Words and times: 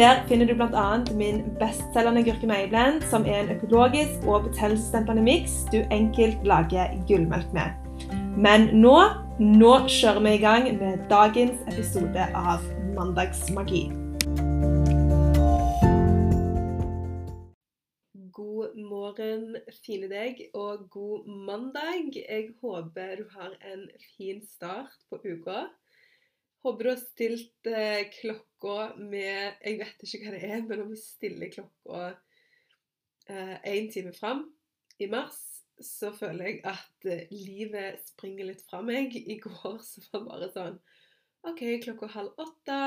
Der 0.00 0.24
finner 0.28 0.46
du 0.46 0.54
bl.a. 0.54 1.04
min 1.14 1.42
bestselgende 1.58 2.22
gurkemeieblend, 2.24 3.02
som 3.10 3.26
er 3.28 3.42
en 3.42 3.50
økologisk 3.52 4.22
og 4.24 4.46
betennelsesdempende 4.46 5.20
miks 5.22 5.58
du 5.72 5.82
enkelt 5.92 6.46
lager 6.48 6.94
gullmelk 7.08 7.50
med. 7.52 7.74
Men 8.46 8.64
nå, 8.80 8.94
nå 9.38 9.72
kjører 9.92 10.22
vi 10.24 10.32
i 10.38 10.40
gang 10.40 10.70
med 10.78 11.02
dagens 11.10 11.60
episode 11.68 12.24
av 12.32 12.64
Mandagsmagi. 12.94 13.82
God 18.40 18.72
morgen, 18.88 19.44
fine 19.84 20.08
deg, 20.08 20.40
og 20.54 20.88
god 20.96 21.28
mandag. 21.28 22.08
Jeg 22.16 22.54
håper 22.64 23.20
du 23.20 23.28
har 23.36 23.52
en 23.74 23.84
fin 24.16 24.40
start 24.48 24.96
på 25.12 25.20
uka. 25.28 25.66
Håper 26.60 26.84
du 26.84 26.90
har 26.90 27.00
stilt 27.00 27.68
eh, 27.70 28.02
klokka 28.12 28.90
med 29.00 29.62
Jeg 29.64 29.78
vet 29.80 30.02
ikke 30.04 30.20
hva 30.26 30.32
det 30.34 30.42
er, 30.44 30.64
men 30.66 30.82
om 30.84 30.90
vi 30.92 30.98
stiller 31.00 31.52
klokka 31.54 32.10
én 33.30 33.86
eh, 33.86 33.92
time 33.92 34.12
fram 34.12 34.42
i 35.00 35.06
mars, 35.08 35.38
så 35.80 36.10
føler 36.12 36.48
jeg 36.50 36.60
at 36.68 37.08
eh, 37.08 37.30
livet 37.32 38.02
springer 38.04 38.50
litt 38.50 38.64
fra 38.66 38.82
meg. 38.84 39.14
I 39.16 39.38
går 39.40 39.78
så 39.86 40.04
var 40.10 40.20
det 40.20 40.26
bare 40.28 40.50
sånn 40.52 40.78
OK, 41.48 41.62
klokka 41.86 42.10
halv 42.12 42.42
åtte. 42.44 42.80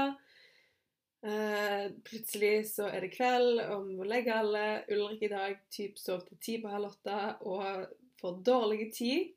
Eh, 1.26 1.86
plutselig 2.06 2.68
så 2.76 2.92
er 2.92 3.08
det 3.08 3.14
kveld, 3.16 3.64
og 3.74 3.88
vi 3.88 3.98
må 3.98 4.06
legge 4.06 4.36
alle. 4.36 4.84
Ulrik 4.94 5.26
i 5.26 5.32
dag 5.34 5.58
typ 5.74 5.98
sov 5.98 6.28
til 6.28 6.38
ti 6.44 6.60
på 6.62 6.70
halv 6.70 6.92
åtte 6.92 7.20
og 7.50 7.88
får 8.22 8.44
dårlig 8.46 8.92
tid 8.94 9.32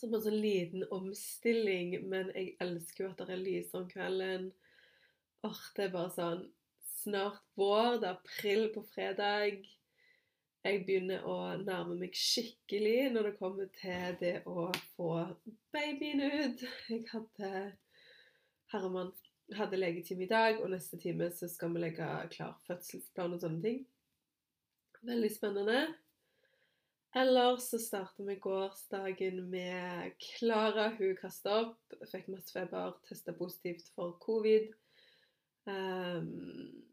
som 0.00 0.14
en 0.14 0.22
sånn 0.24 0.40
liten 0.40 0.86
omstilling, 0.94 1.98
men 2.08 2.32
jeg 2.34 2.54
elsker 2.64 3.04
jo 3.04 3.10
at 3.12 3.20
det 3.24 3.34
er 3.36 3.42
lys 3.42 3.74
om 3.76 3.86
kvelden. 3.90 4.48
Åh, 5.46 5.60
det 5.76 5.86
er 5.88 5.94
bare 5.94 6.14
sånn 6.16 6.48
Snart 7.00 7.44
vår, 7.56 7.94
det 8.02 8.08
er 8.10 8.16
april 8.18 8.66
på 8.74 8.82
fredag. 8.84 9.62
Jeg 10.60 10.82
begynner 10.84 11.22
å 11.24 11.36
nærme 11.56 11.94
meg 11.96 12.16
skikkelig 12.18 13.06
når 13.14 13.30
det 13.30 13.38
kommer 13.38 13.70
til 13.78 14.18
det 14.20 14.34
å 14.44 14.66
få 14.98 15.14
babyen 15.72 16.20
ut. 16.20 16.64
Jeg 16.90 17.06
hadde 17.08 17.52
Herman 18.74 19.14
hadde 19.56 19.80
legetime 19.80 20.26
i 20.26 20.30
dag, 20.30 20.60
og 20.60 20.70
neste 20.74 20.98
time 21.00 21.30
så 21.34 21.48
skal 21.48 21.72
vi 21.72 21.86
legge 21.86 22.10
klar 22.34 22.58
fødselsplan 22.66 23.38
og 23.38 23.40
sånne 23.42 23.64
ting. 23.64 23.80
Veldig 25.08 25.32
spennende. 25.32 25.80
Eller 27.14 27.56
så 27.56 27.78
starta 27.78 28.22
vi 28.22 28.36
gårsdagen 28.36 29.50
med 29.50 30.12
Klara. 30.18 30.88
Hun 30.98 31.16
kasta 31.18 31.56
opp, 31.64 31.94
fikk 32.06 32.28
masse 32.30 32.54
feber, 32.54 32.94
testa 33.08 33.34
positivt 33.34 33.88
for 33.96 34.14
covid. 34.22 34.68
Um, 35.66 36.84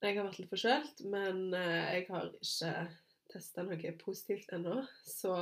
jeg 0.00 0.16
har 0.16 0.24
vært 0.24 0.40
litt 0.40 0.52
forkjølt, 0.54 1.02
men 1.12 1.42
uh, 1.52 1.82
jeg 1.92 2.06
har 2.08 2.30
ikke 2.32 2.72
testa 3.34 3.66
noe 3.66 3.92
positivt 4.00 4.56
ennå. 4.56 4.78
Så 5.04 5.34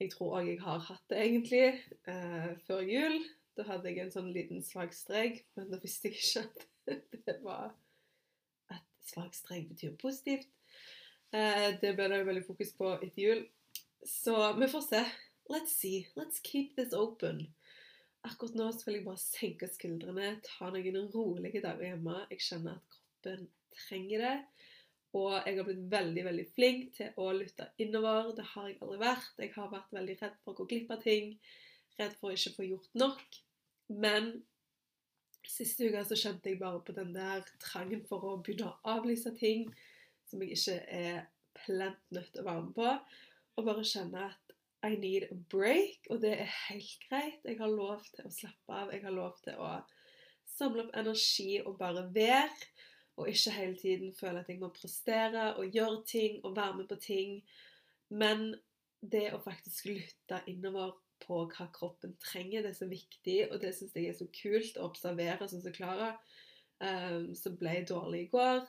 jeg 0.00 0.14
tror 0.14 0.38
òg 0.40 0.48
jeg 0.54 0.64
har 0.64 0.80
hatt 0.88 1.04
det, 1.12 1.20
egentlig, 1.26 1.68
uh, 2.08 2.56
før 2.64 2.88
jul. 2.88 3.20
Da 3.52 3.68
hadde 3.68 3.92
jeg 3.92 4.06
en 4.06 4.14
sånn 4.16 4.32
liten 4.32 4.64
svak 4.64 4.96
men 5.12 5.68
da 5.68 5.76
visste 5.82 6.08
jeg 6.08 6.24
ikke 6.24 6.46
at 6.48 6.66
det 7.28 7.38
var 7.44 7.74
at 8.72 8.88
svak 9.04 9.36
betyr 9.68 9.92
positivt. 10.00 10.48
Eh, 11.32 11.68
det 11.80 11.94
ble 11.96 12.08
det 12.12 12.22
veldig 12.28 12.44
fokus 12.44 12.74
på 12.76 12.94
etter 12.98 13.22
jul. 13.22 13.42
Så 14.04 14.36
vi 14.58 14.68
får 14.68 14.86
se. 14.88 15.02
Let's 15.52 15.74
see. 15.78 16.06
Let's 16.16 16.40
keep 16.44 16.76
this 16.76 16.92
open. 16.92 17.46
Akkurat 18.22 18.54
nå 18.54 18.68
så 18.72 18.86
vil 18.86 19.00
jeg 19.00 19.06
bare 19.06 19.18
senke 19.18 19.68
skuldrene, 19.70 20.36
ta 20.46 20.68
noen 20.70 21.08
rolige 21.14 21.62
dager 21.64 21.88
hjemme. 21.88 22.20
Jeg 22.30 22.44
kjenner 22.46 22.76
at 22.78 22.92
kroppen 22.96 23.48
trenger 23.74 24.26
det. 24.26 24.36
Og 25.18 25.32
jeg 25.34 25.58
har 25.58 25.66
blitt 25.66 25.88
veldig 25.92 26.22
veldig 26.24 26.44
flink 26.54 26.92
til 26.96 27.18
å 27.20 27.26
lytte 27.36 27.66
innover. 27.82 28.30
Det 28.36 28.46
har 28.54 28.68
jeg 28.68 28.78
aldri 28.80 29.00
vært. 29.02 29.34
Jeg 29.40 29.52
har 29.56 29.72
vært 29.72 29.96
veldig 29.96 30.16
redd 30.22 30.38
for 30.44 30.52
å 30.52 30.60
gå 30.60 30.68
glipp 30.70 30.94
av 30.94 31.02
ting. 31.04 31.34
Redd 31.98 32.14
for 32.20 32.30
å 32.30 32.36
ikke 32.36 32.54
få 32.56 32.68
gjort 32.68 33.00
nok. 33.02 33.40
Men 33.92 34.30
siste 35.48 35.88
uka 35.88 36.04
så 36.06 36.16
kjente 36.16 36.52
jeg 36.52 36.60
bare 36.60 36.80
på 36.84 36.94
den 36.96 37.12
der 37.16 37.44
trangen 37.60 38.04
for 38.08 38.24
å 38.24 38.38
begynne 38.40 38.70
å 38.70 38.96
avlyse 38.96 39.34
ting 39.36 39.66
som 40.32 40.42
jeg 40.42 40.56
ikke 40.56 40.78
er 40.88 41.26
plent 41.62 42.14
nødt 42.14 42.32
til 42.32 42.42
å 42.42 42.48
være 42.48 42.64
med 42.64 42.76
på. 42.78 42.94
Og 43.60 43.66
bare 43.68 43.84
kjenne 43.84 44.28
at 44.30 44.54
I 44.82 44.96
need 44.98 45.28
a 45.30 45.36
break, 45.52 46.08
og 46.10 46.22
det 46.24 46.32
er 46.40 46.54
helt 46.66 47.04
greit. 47.06 47.44
Jeg 47.44 47.60
har 47.60 47.70
lov 47.70 48.00
til 48.08 48.26
å 48.26 48.32
slappe 48.34 48.78
av. 48.80 48.90
Jeg 48.90 49.04
har 49.04 49.14
lov 49.14 49.36
til 49.44 49.60
å 49.60 49.76
samle 50.56 50.86
opp 50.86 50.96
energi 50.98 51.60
og 51.62 51.76
bare 51.78 52.08
være. 52.14 52.72
Og 53.20 53.28
ikke 53.28 53.52
hele 53.54 53.76
tiden 53.76 54.14
føle 54.16 54.40
at 54.40 54.48
jeg 54.48 54.58
må 54.58 54.72
prestere 54.72 55.52
og 55.60 55.76
gjøre 55.76 56.00
ting 56.08 56.40
og 56.42 56.56
være 56.56 56.80
med 56.80 56.88
på 56.90 56.98
ting. 57.04 57.38
Men 58.10 58.54
det 59.02 59.28
å 59.36 59.42
faktisk 59.44 59.90
lytte 59.92 60.40
innover 60.50 60.96
på 61.22 61.44
hva 61.52 61.68
kroppen 61.74 62.16
trenger, 62.22 62.64
det 62.64 62.72
er 62.72 62.78
så 62.80 62.88
viktig, 62.90 63.38
og 63.52 63.60
det 63.62 63.74
syns 63.76 63.94
jeg 63.94 64.10
er 64.10 64.16
så 64.18 64.26
kult 64.34 64.78
å 64.78 64.88
observere, 64.88 65.46
sånn 65.46 65.62
som 65.62 65.74
Klara, 65.76 66.16
um, 66.82 67.28
som 67.38 67.54
ble 67.60 67.76
dårlig 67.86 68.24
i 68.24 68.30
går. 68.32 68.64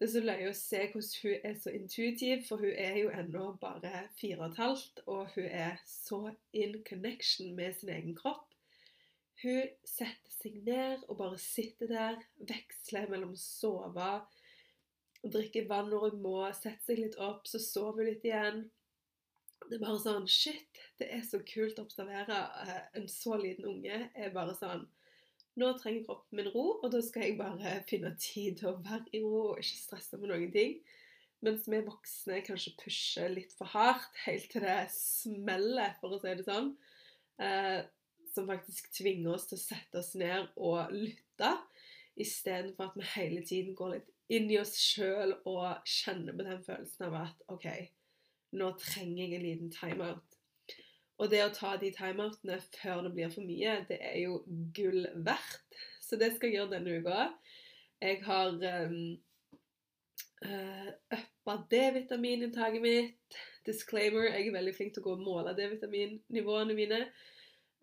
Det 0.00 0.06
er 0.06 0.12
så 0.14 0.20
løye 0.24 0.48
å 0.48 0.56
se 0.56 0.78
hvordan 0.88 1.08
hun 1.20 1.42
er 1.44 1.56
så 1.60 1.70
intuitiv, 1.76 2.46
for 2.46 2.62
hun 2.64 2.72
er 2.72 2.94
jo 3.02 3.10
ennå 3.12 3.50
bare 3.60 4.06
fire 4.16 4.38
og 4.38 4.46
et 4.46 4.60
halvt, 4.62 5.02
og 5.12 5.34
hun 5.34 5.48
er 5.60 5.74
så 5.84 6.20
in 6.56 6.78
connection 6.88 7.50
med 7.58 7.76
sin 7.76 7.92
egen 7.92 8.14
kropp. 8.16 8.46
Hun 9.42 9.68
setter 9.84 10.32
seg 10.32 10.56
ned 10.64 11.04
og 11.10 11.18
bare 11.20 11.36
sitter 11.42 11.92
der, 11.92 12.16
veksler 12.48 13.12
mellom 13.12 13.36
å 13.36 13.42
sove 13.42 14.08
drikke 15.20 15.66
vann 15.68 15.92
når 15.92 16.06
hun 16.08 16.22
må, 16.24 16.36
setter 16.56 16.94
seg 16.94 17.02
litt 17.02 17.20
opp, 17.20 17.44
så 17.44 17.60
sover 17.60 18.00
hun 18.00 18.08
litt 18.14 18.24
igjen. 18.24 18.62
Det 19.66 19.76
er 19.76 19.84
bare 19.84 20.00
sånn 20.00 20.28
Shit, 20.32 20.80
det 20.96 21.10
er 21.12 21.28
så 21.28 21.42
kult 21.44 21.76
å 21.76 21.84
observere. 21.84 22.40
Eh, 22.64 22.80
en 23.02 23.12
så 23.12 23.36
liten 23.36 23.68
unge 23.68 24.06
er 24.16 24.32
bare 24.32 24.56
sånn 24.56 24.88
nå 25.60 25.74
trenger 25.78 26.06
kroppen 26.06 26.40
min 26.40 26.50
ro, 26.54 26.64
og 26.80 26.88
da 26.92 27.02
skal 27.04 27.26
jeg 27.26 27.38
bare 27.38 27.76
finne 27.88 28.14
tid 28.20 28.58
til 28.60 28.72
å 28.72 28.78
være 28.80 29.12
i 29.16 29.22
ro 29.22 29.44
og 29.52 29.62
ikke 29.62 29.82
stresse 29.84 30.20
med 30.20 30.32
noen 30.32 30.50
ting. 30.54 30.78
Mens 31.44 31.64
vi 31.72 31.80
voksne 31.84 32.42
kanskje 32.44 32.74
pusher 32.82 33.30
litt 33.32 33.54
for 33.56 33.70
hardt 33.72 34.18
helt 34.26 34.50
til 34.52 34.64
det 34.64 34.82
smeller, 34.92 35.94
for 36.00 36.16
å 36.16 36.20
si 36.20 36.34
det 36.36 36.44
sånn. 36.48 36.74
Eh, 37.40 37.80
som 38.34 38.48
faktisk 38.50 38.90
tvinger 38.94 39.34
oss 39.34 39.48
til 39.50 39.58
å 39.58 39.62
sette 39.62 40.00
oss 40.02 40.12
ned 40.20 40.50
og 40.60 40.92
lytte, 40.94 41.54
istedenfor 42.20 42.90
at 42.90 42.98
vi 42.98 43.08
hele 43.14 43.44
tiden 43.46 43.76
går 43.78 43.96
litt 43.96 44.10
inn 44.30 44.50
i 44.52 44.58
oss 44.60 44.76
sjøl 44.78 45.34
og 45.48 45.88
kjenner 45.88 46.36
på 46.36 46.46
den 46.46 46.60
følelsen 46.66 47.08
av 47.08 47.16
at 47.24 47.46
OK, 47.50 47.66
nå 48.60 48.68
trenger 48.78 49.24
jeg 49.24 49.38
en 49.38 49.46
liten 49.46 49.72
timeout. 49.74 50.29
Og 51.20 51.28
det 51.28 51.42
å 51.44 51.52
ta 51.52 51.74
de 51.76 51.90
timeoutene 51.92 52.56
før 52.78 53.02
det 53.04 53.12
blir 53.12 53.32
for 53.32 53.44
mye, 53.44 53.74
det 53.90 53.98
er 54.00 54.22
jo 54.22 54.40
gull 54.76 55.04
verdt. 55.26 55.80
Så 56.00 56.16
det 56.20 56.32
skal 56.34 56.48
jeg 56.48 56.58
gjøre 56.58 56.72
denne 56.78 56.96
uka. 57.00 57.26
Jeg 58.00 58.22
har 58.24 58.54
um, 58.56 58.94
uh, 60.46 60.88
uppa 61.12 61.56
D-vitamininntaket 61.70 62.82
mitt. 62.82 63.40
Disclaimer, 63.68 64.30
jeg 64.30 64.48
er 64.48 64.56
veldig 64.56 64.72
flink 64.78 64.94
til 64.96 65.04
å 65.04 65.10
gå 65.10 65.16
og 65.18 65.26
måle 65.26 65.52
D-vitaminnivåene 65.58 66.76
mine. 66.78 67.02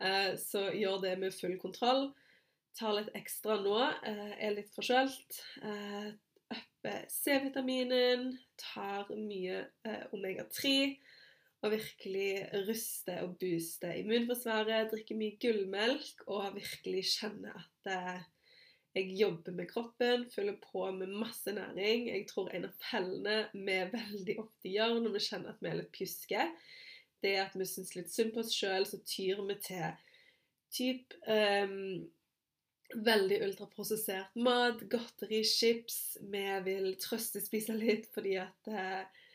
Uh, 0.01 0.33
så 0.41 0.71
gjør 0.73 1.03
det 1.05 1.13
med 1.21 1.35
full 1.37 1.53
kontroll. 1.61 2.09
Tar 2.77 2.97
litt 2.97 3.13
ekstra 3.17 3.59
nå. 3.61 3.77
Uh, 4.01 4.33
er 4.33 4.57
litt 4.57 4.73
forkjølt. 4.73 5.43
Uh, 5.61 6.09
upper 6.57 7.05
C-vitaminen. 7.13 8.31
Tar 8.65 9.13
mye 9.13 9.61
uh, 9.85 10.03
omega-3 10.17 10.97
og 11.65 11.73
virkelig 11.73 12.31
ruste 12.67 13.17
og 13.23 13.37
booste 13.41 13.91
immunforsvaret, 14.01 14.91
drikke 14.91 15.17
mye 15.17 15.37
gullmelk 15.41 16.25
og 16.29 16.51
virkelig 16.57 17.05
kjenne 17.15 17.53
at 17.57 17.91
eh, 17.93 18.25
jeg 18.97 19.13
jobber 19.19 19.53
med 19.53 19.69
kroppen, 19.69 20.25
følger 20.33 20.57
på 20.61 20.91
med 20.91 21.07
masse 21.07 21.51
næring. 21.53 22.07
Jeg 22.09 22.25
tror 22.29 22.49
en 22.49 22.65
av 22.65 22.75
fellene 22.81 23.37
vi 23.53 23.77
veldig 23.93 24.37
ofte 24.41 24.73
gjør 24.73 24.99
når 25.03 25.13
vi 25.17 25.23
kjenner 25.27 25.53
at 25.53 25.61
vi 25.61 25.69
er 25.69 25.79
litt 25.81 25.91
pjuske, 25.93 26.45
det 27.21 27.33
er 27.35 27.43
at 27.45 27.57
vi 27.57 27.65
syns 27.69 27.95
litt 27.97 28.13
synd 28.13 28.33
på 28.33 28.41
oss 28.43 28.53
sjøl, 28.53 28.85
så 28.89 28.99
tyr 29.05 29.41
vi 29.47 29.57
til 29.65 29.85
typ 30.73 31.13
um, 31.29 32.05
veldig 33.05 33.39
ultraprosessert 33.47 34.35
mat, 34.47 34.81
godteri, 34.89 35.43
chips. 35.45 36.17
Vi 36.21 36.43
vil 36.65 36.91
trøstespise 37.01 37.77
litt 37.77 38.09
fordi 38.13 38.37
at 38.41 38.71
uh, 38.71 39.25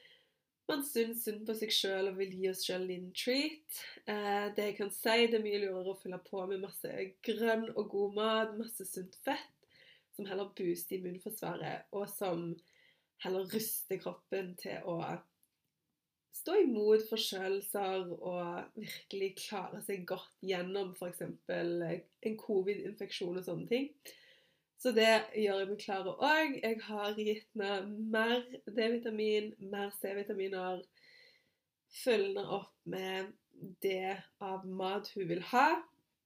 man 0.72 0.84
syns 0.86 1.24
synd 1.26 1.42
på 1.48 1.54
seg 1.58 1.72
sjøl 1.74 2.10
og 2.10 2.18
vil 2.20 2.36
gi 2.38 2.48
oss 2.50 2.62
sjøl 2.66 2.88
en 2.94 3.08
treat. 3.16 3.80
Eh, 4.08 4.46
det 4.56 4.68
jeg 4.70 4.76
kan 4.78 4.92
si, 4.94 5.16
det 5.28 5.38
er 5.38 5.44
mye 5.44 5.60
lurere 5.62 5.92
å 5.92 5.98
fylle 6.00 6.20
på 6.24 6.44
med 6.48 6.62
masse 6.64 7.08
grønn 7.26 7.66
og 7.74 7.90
god 7.92 8.16
mat, 8.16 8.54
masse 8.58 8.86
sunt 8.88 9.18
fett, 9.26 9.66
som 10.16 10.28
heller 10.28 10.52
booster 10.56 10.98
immunforsvaret, 10.98 11.90
og 11.96 12.08
som 12.12 12.48
heller 13.24 13.46
ruster 13.52 14.00
kroppen 14.02 14.54
til 14.60 14.88
å 14.88 14.98
stå 16.32 16.56
imot 16.64 17.04
forkjølelser 17.10 18.08
og 18.16 18.78
virkelig 18.80 19.30
klare 19.44 19.82
seg 19.84 20.06
godt 20.08 20.32
gjennom 20.48 20.94
f.eks. 20.96 21.22
en 21.52 22.38
covid-infeksjon 22.40 23.38
og 23.38 23.46
sånne 23.46 23.68
ting. 23.70 23.90
Så 24.82 24.90
det 24.90 25.10
gjør 25.38 25.60
jeg 25.60 25.68
meg 25.70 25.78
klar 25.78 26.08
òg. 26.10 26.56
Jeg 26.58 26.80
har 26.88 27.14
gitt 27.14 27.44
henne 27.54 28.06
mer 28.10 28.40
D-vitamin, 28.66 29.52
mer 29.70 29.92
C-vitaminer. 30.00 30.80
Følgende 32.02 32.42
opp 32.56 32.72
med 32.90 33.28
det 33.84 34.16
av 34.42 34.64
mat 34.66 35.06
hun 35.14 35.28
vil 35.30 35.42
ha. 35.52 35.68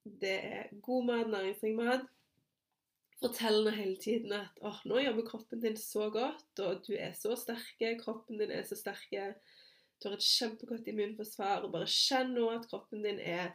Det 0.06 0.36
er 0.48 0.70
god 0.86 1.04
mat, 1.10 1.28
næringsrik 1.34 1.74
mat. 1.76 2.06
Fortell 3.20 3.58
henne 3.58 3.74
hele 3.76 4.00
tiden 4.00 4.32
at 4.38 4.62
oh, 4.64 4.78
nå 4.88 5.02
jobber 5.02 5.26
kroppen 5.28 5.60
din 5.60 5.76
så 5.80 6.06
godt, 6.14 6.62
og 6.64 6.80
du 6.86 6.94
er 6.96 7.12
så 7.18 7.36
sterk. 7.36 7.82
Kroppen 8.00 8.40
din 8.40 8.54
er 8.56 8.64
så 8.64 8.78
sterk. 8.78 9.12
Du 10.00 10.08
har 10.08 10.16
et 10.16 10.24
kjempegodt 10.24 10.88
immunforsvar. 10.88 11.66
og 11.66 11.74
Bare 11.74 11.90
kjenn 11.92 12.32
nå 12.38 12.48
at 12.54 12.64
kroppen 12.72 13.04
din 13.04 13.20
er 13.20 13.52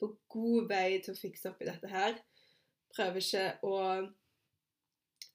på 0.00 0.10
god 0.36 0.68
vei 0.68 1.00
til 1.00 1.14
å 1.16 1.22
fikse 1.22 1.48
opp 1.48 1.64
i 1.64 1.70
dette 1.70 1.88
her. 1.88 2.20
Prøv 2.92 3.16
ikke 3.22 3.46
å 3.64 3.80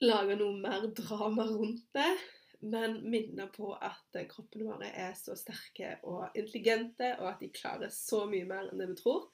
lage 0.04 0.36
noe 0.40 0.56
mer 0.60 0.88
drama 0.96 1.46
rundt 1.50 1.88
det, 1.96 2.12
men 2.60 3.00
minne 3.12 3.48
på 3.56 3.72
at 3.76 4.20
kroppene 4.32 4.68
våre 4.68 4.90
er 4.92 5.16
så 5.16 5.36
sterke 5.40 5.96
og 6.08 6.36
intelligente, 6.36 7.14
og 7.20 7.34
at 7.34 7.44
de 7.44 7.52
klarer 7.56 7.92
så 7.94 8.26
mye 8.30 8.48
mer 8.48 8.68
enn 8.70 8.82
det 8.82 8.90
vi 8.92 9.00
tror. 9.00 9.30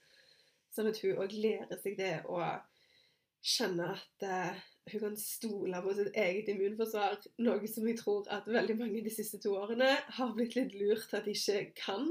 Sånn 0.75 0.91
at 0.91 1.01
hun 1.01 1.21
òg 1.23 1.33
lærer 1.33 1.79
seg 1.81 1.97
det 1.97 2.15
og 2.27 2.43
kjenner 3.45 3.93
at 3.95 4.25
uh, 4.25 4.63
hun 4.91 5.01
kan 5.01 5.17
stole 5.17 5.81
på 5.81 5.93
sitt 5.97 6.17
eget 6.17 6.49
immunforsvar, 6.53 7.17
noe 7.45 7.69
som 7.69 7.87
jeg 7.89 7.99
tror 8.01 8.29
at 8.33 8.49
veldig 8.49 8.77
mange 8.81 9.03
de 9.05 9.13
siste 9.13 9.39
to 9.41 9.55
årene 9.57 9.91
har 10.17 10.33
blitt 10.37 10.57
litt 10.57 10.73
lurt 10.77 11.13
at 11.17 11.25
de 11.25 11.33
ikke 11.33 11.61
kan. 11.79 12.09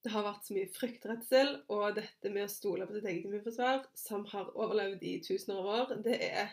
Det 0.00 0.12
har 0.12 0.24
vært 0.24 0.48
så 0.48 0.56
mye 0.56 0.72
fryktredsel, 0.72 1.54
og 1.72 1.96
dette 2.00 2.32
med 2.32 2.46
å 2.46 2.52
stole 2.52 2.88
på 2.88 2.96
sitt 2.96 3.08
eget 3.08 3.28
immunforsvar, 3.28 3.84
som 3.96 4.24
har 4.32 4.52
overlevd 4.56 5.04
i 5.04 5.18
tusener 5.24 5.60
av 5.60 5.72
år, 5.76 5.96
det 6.04 6.18
er 6.24 6.52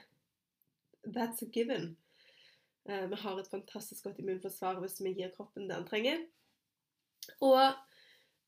That's 1.13 1.43
a 1.43 1.49
given. 1.53 1.95
Uh, 2.89 3.07
vi 3.11 3.19
har 3.19 3.39
et 3.39 3.51
fantastisk 3.51 4.03
godt 4.07 4.19
immunforsvar 4.23 4.79
hvis 4.83 4.99
vi 5.03 5.15
gir 5.17 5.31
kroppen 5.35 5.67
det 5.67 5.75
den 5.75 5.87
trenger. 5.87 6.21
Og 7.43 7.75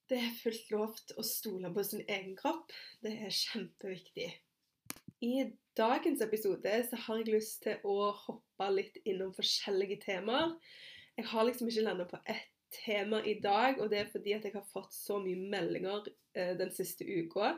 det 0.09 0.19
er 0.19 0.37
fullt 0.41 0.69
lov 0.73 0.99
å 1.19 1.25
stole 1.25 1.71
på 1.73 1.83
sin 1.85 2.05
egen 2.07 2.35
kropp. 2.39 2.71
Det 3.03 3.13
er 3.25 3.35
kjempeviktig. 3.35 4.29
I 5.21 5.33
dagens 5.77 6.21
episode 6.23 6.75
så 6.87 7.01
har 7.05 7.19
jeg 7.19 7.33
lyst 7.33 7.65
til 7.65 7.83
å 7.87 8.13
hoppe 8.15 8.69
litt 8.71 9.01
innom 9.03 9.33
forskjellige 9.35 9.99
temaer. 10.05 10.55
Jeg 11.19 11.27
har 11.27 11.45
liksom 11.45 11.67
ikke 11.67 11.83
landa 11.83 12.07
på 12.07 12.21
ett 12.31 12.47
tema 12.71 13.19
i 13.27 13.35
dag, 13.43 13.81
og 13.81 13.89
det 13.91 13.99
er 13.99 14.11
fordi 14.11 14.35
at 14.37 14.45
jeg 14.47 14.55
har 14.55 14.65
fått 14.71 14.93
så 14.95 15.17
mye 15.21 15.49
meldinger 15.51 16.07
eh, 16.37 16.55
den 16.57 16.71
siste 16.73 17.03
uka 17.03 17.57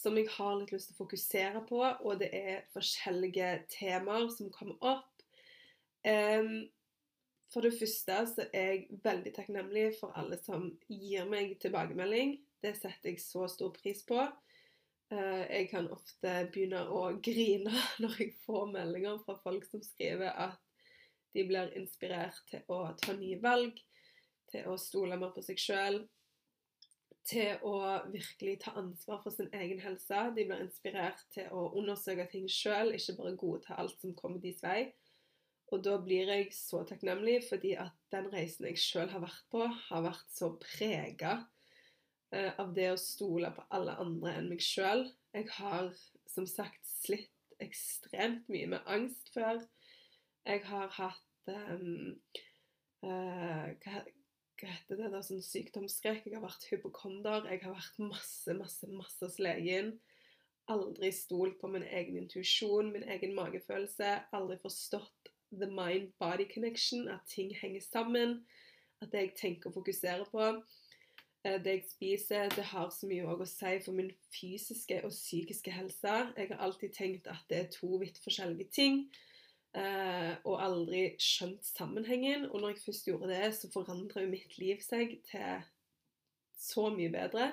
som 0.00 0.16
jeg 0.16 0.30
har 0.32 0.56
litt 0.56 0.72
lyst 0.72 0.90
til 0.90 0.96
å 0.96 1.02
fokusere 1.02 1.62
på, 1.68 1.80
og 1.84 2.20
det 2.22 2.30
er 2.36 2.68
forskjellige 2.74 3.48
temaer 3.74 4.28
som 4.32 4.52
kommer 4.54 4.78
opp. 4.96 5.24
Um, 6.06 6.70
for 7.52 7.66
det 7.66 7.74
første 7.76 8.20
så 8.30 8.46
er 8.54 8.70
jeg 8.70 9.00
veldig 9.04 9.32
takknemlig 9.36 9.88
for 9.98 10.14
alle 10.16 10.38
som 10.40 10.70
gir 10.88 11.26
meg 11.28 11.56
tilbakemelding. 11.60 12.38
Det 12.62 12.76
setter 12.78 13.12
jeg 13.12 13.20
så 13.24 13.48
stor 13.50 13.74
pris 13.76 14.00
på. 14.08 14.22
Uh, 15.10 15.44
jeg 15.50 15.68
kan 15.72 15.90
ofte 15.92 16.34
begynne 16.54 16.84
å 16.86 17.08
grine 17.20 17.74
når 18.02 18.20
jeg 18.22 18.36
får 18.46 18.70
meldinger 18.72 19.20
fra 19.26 19.36
folk 19.42 19.66
som 19.68 19.84
skriver 19.84 20.32
at 20.48 20.60
de 21.34 21.44
blir 21.46 21.74
inspirert 21.78 22.40
til 22.50 22.64
å 22.72 22.86
ta 22.98 23.14
nye 23.18 23.38
valg, 23.42 23.76
til 24.50 24.66
å 24.66 24.78
stole 24.80 25.18
mer 25.18 25.30
på 25.34 25.44
seg 25.46 25.60
sjøl, 25.62 26.00
til 27.26 27.60
å 27.66 27.76
virkelig 28.10 28.56
ta 28.64 28.74
ansvar 28.80 29.20
for 29.22 29.34
sin 29.34 29.50
egen 29.56 29.80
helse. 29.82 30.24
De 30.36 30.46
blir 30.46 30.64
inspirert 30.64 31.22
til 31.34 31.50
å 31.54 31.68
undersøke 31.78 32.26
ting 32.32 32.48
sjøl, 32.50 32.94
ikke 32.96 33.16
bare 33.18 33.36
godta 33.38 33.78
alt 33.78 33.96
som 34.02 34.16
kommer 34.18 34.42
deres 34.42 34.62
vei. 34.64 34.90
Og 35.70 35.84
da 35.86 35.96
blir 36.02 36.30
jeg 36.32 36.50
så 36.54 36.82
takknemlig 36.86 37.44
fordi 37.46 37.76
at 37.78 37.94
den 38.10 38.26
reisen 38.32 38.66
jeg 38.66 38.80
sjøl 38.82 39.10
har 39.12 39.22
vært 39.22 39.44
på, 39.52 39.66
har 39.86 40.06
vært 40.08 40.32
så 40.34 40.50
prega 40.58 41.36
eh, 42.34 42.50
av 42.58 42.72
det 42.74 42.88
å 42.90 42.98
stole 42.98 43.52
på 43.54 43.66
alle 43.78 43.94
andre 44.02 44.34
enn 44.40 44.50
meg 44.50 44.64
sjøl. 44.66 45.06
Jeg 45.36 45.46
har 45.60 45.92
som 46.30 46.48
sagt 46.50 46.82
slitt 46.90 47.30
ekstremt 47.62 48.48
mye 48.50 48.72
med 48.72 48.90
angst 48.90 49.30
før. 49.34 49.60
Jeg 50.48 50.64
har 50.66 50.90
hatt 50.96 51.50
um, 51.52 52.16
uh, 53.04 53.66
hva, 53.84 54.02
hva 54.60 54.70
heter 54.70 54.98
det, 55.00 55.08
da, 55.12 55.20
sånn 55.24 55.42
sykdomsskrekk. 55.44 56.26
Jeg 56.28 56.36
har 56.36 56.44
vært 56.44 56.66
hypokonder. 56.70 57.48
Jeg 57.50 57.62
har 57.64 57.74
vært 57.76 58.00
masse, 58.02 58.54
masse, 58.58 58.88
masse 58.92 59.24
hos 59.24 59.38
legen. 59.42 59.94
Aldri 60.70 61.10
stolt 61.14 61.56
på 61.60 61.70
min 61.72 61.86
egen 61.86 62.18
intuisjon, 62.20 62.92
min 62.94 63.06
egen 63.10 63.34
magefølelse. 63.38 64.12
Aldri 64.36 64.58
forstått 64.62 65.32
the 65.50 65.66
mind-body 65.66 66.46
connection, 66.52 67.08
at 67.08 67.26
ting 67.28 67.54
henger 67.56 67.80
sammen. 67.80 68.44
At 69.02 69.10
det 69.12 69.24
jeg 69.24 69.34
tenker 69.40 69.70
og 69.70 69.78
fokuserer 69.80 70.28
på, 70.30 70.50
eh, 71.44 71.56
det 71.64 71.74
jeg 71.78 71.84
spiser, 71.88 72.52
det 72.54 72.68
har 72.74 72.90
så 72.92 73.08
mye 73.08 73.24
å 73.24 73.48
si 73.48 73.72
for 73.84 73.96
min 73.96 74.12
fysiske 74.28 75.00
og 75.04 75.10
psykiske 75.10 75.72
helse. 75.72 76.14
Jeg 76.36 76.52
har 76.52 76.60
alltid 76.60 76.94
tenkt 76.94 77.26
at 77.26 77.42
det 77.48 77.58
er 77.58 77.72
to 77.72 77.96
vidt 78.02 78.20
forskjellige 78.22 78.70
ting. 78.70 79.02
Uh, 79.70 80.34
og 80.50 80.56
aldri 80.64 81.02
skjønt 81.22 81.62
sammenhengen. 81.62 82.48
Og 82.50 82.58
når 82.58 82.72
jeg 82.72 82.82
først 82.84 83.06
gjorde 83.06 83.30
det, 83.30 83.52
så 83.54 83.70
forandra 83.70 84.24
jo 84.24 84.32
mitt 84.32 84.56
liv 84.58 84.80
seg 84.82 85.20
til 85.28 85.60
så 86.58 86.88
mye 86.90 87.12
bedre. 87.12 87.52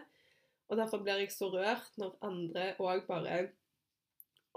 Og 0.68 0.80
derfor 0.80 1.04
blir 1.04 1.22
jeg 1.22 1.32
så 1.32 1.52
rørt 1.54 1.94
når 2.02 2.18
andre 2.26 2.72
òg 2.82 3.06
bare 3.08 3.38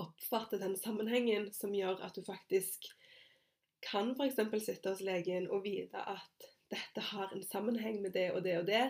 oppfatter 0.00 0.58
den 0.62 0.74
sammenhengen 0.80 1.50
som 1.52 1.74
gjør 1.76 2.00
at 2.06 2.16
du 2.16 2.24
faktisk 2.24 2.88
kan 3.84 4.14
f.eks. 4.16 4.40
sitte 4.64 4.94
hos 4.94 5.04
legen 5.04 5.50
og 5.52 5.62
vite 5.68 6.00
at 6.00 6.48
dette 6.72 7.04
har 7.12 7.30
en 7.34 7.44
sammenheng 7.44 8.00
med 8.00 8.16
det 8.16 8.30
og 8.32 8.42
det 8.44 8.56
og 8.62 8.66
det. 8.72 8.86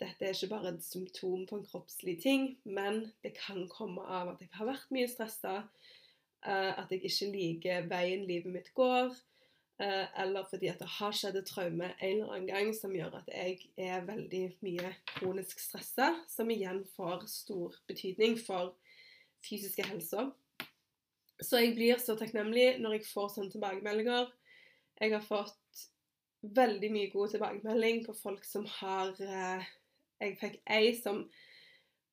Dette 0.00 0.24
er 0.24 0.32
ikke 0.32 0.54
bare 0.54 0.72
et 0.72 0.84
symptom 0.84 1.44
på 1.46 1.58
en 1.58 1.68
kroppslig 1.68 2.16
ting, 2.22 2.50
men 2.64 3.10
det 3.22 3.34
kan 3.36 3.66
komme 3.68 4.00
av 4.06 4.32
at 4.32 4.42
jeg 4.42 4.50
har 4.56 4.70
vært 4.70 4.92
mye 4.94 5.10
stressa, 5.10 5.64
Eh, 5.64 5.97
at 6.48 6.92
jeg 6.92 7.02
ikke 7.04 7.26
liker 7.32 7.88
veien 7.90 8.22
livet 8.28 8.52
mitt 8.52 8.70
går. 8.76 9.12
Eh, 9.80 10.20
eller 10.22 10.46
fordi 10.50 10.66
at 10.72 10.80
det 10.82 10.88
har 10.90 11.12
skjedd 11.14 11.36
et 11.38 11.46
traume 11.46 11.86
en 11.86 12.08
eller 12.08 12.32
annen 12.32 12.48
gang 12.48 12.72
som 12.74 12.94
gjør 12.96 13.20
at 13.20 13.28
jeg 13.30 13.60
er 13.78 14.02
veldig 14.08 14.42
mye 14.66 14.88
kronisk 15.12 15.60
stressa, 15.62 16.08
som 16.26 16.50
igjen 16.50 16.80
får 16.96 17.28
stor 17.30 17.76
betydning 17.86 18.34
for 18.42 18.72
fysiske 19.46 19.86
helsa. 19.86 20.24
Så 21.38 21.60
jeg 21.62 21.76
blir 21.76 22.02
så 22.02 22.16
takknemlig 22.18 22.80
når 22.82 22.96
jeg 22.96 23.06
får 23.12 23.30
sånne 23.36 23.54
tilbakemeldinger. 23.54 24.26
Jeg 24.98 25.14
har 25.14 25.22
fått 25.22 25.84
veldig 26.42 26.90
mye 26.96 27.12
god 27.12 27.36
tilbakemelding 27.36 28.02
på 28.08 28.16
folk 28.18 28.42
som 28.46 28.66
har 28.80 29.14
eh, 29.22 29.74
Jeg 30.18 30.34
fikk 30.40 30.56
ei 30.66 30.90
som 30.98 31.20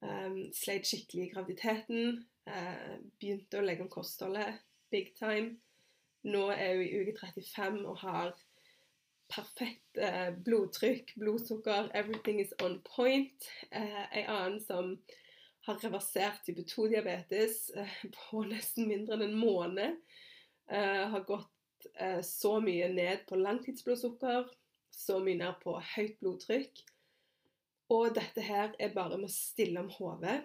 um, 0.06 0.36
sleit 0.54 0.86
skikkelig 0.86 1.24
i 1.24 1.32
graviditeten. 1.32 2.20
Eh, 2.46 2.98
begynte 3.20 3.60
å 3.60 3.66
legge 3.66 3.86
om 3.86 3.92
kostholdet 3.92 4.62
big 4.94 5.16
time. 5.18 5.56
Nå 6.26 6.48
er 6.54 6.76
hun 6.76 6.84
i 6.86 7.06
uke 7.06 7.18
35 7.22 7.82
og 7.86 7.98
har 8.02 8.36
perfekt 9.32 9.98
eh, 9.98 10.32
blodtrykk, 10.46 11.16
blodsukker, 11.20 11.90
everything 11.94 12.40
is 12.42 12.54
on 12.64 12.80
point. 12.96 13.48
Eh, 13.72 14.18
en 14.22 14.30
annen 14.30 14.60
som 14.62 14.96
har 15.66 15.82
reversert 15.82 16.44
type 16.46 16.66
2-diabetes 16.70 17.70
eh, 17.78 17.98
på 18.18 18.46
nesten 18.50 18.90
mindre 18.90 19.18
enn 19.18 19.30
en 19.30 19.40
måned. 19.40 20.02
Har 20.66 21.22
gått 21.28 21.86
så 22.26 22.56
mye 22.58 22.88
ned 22.90 23.20
på 23.30 23.38
langtidsblodsukker, 23.38 24.48
så 24.90 25.20
mye 25.22 25.38
ned 25.38 25.60
på 25.62 25.76
høyt 25.92 26.16
blodtrykk. 26.24 26.80
Og 27.94 28.16
dette 28.18 28.42
her 28.42 28.74
er 28.82 28.96
bare 28.96 29.20
med 29.20 29.30
å 29.30 29.36
stille 29.36 29.84
om 29.84 29.92
hodet 29.94 30.40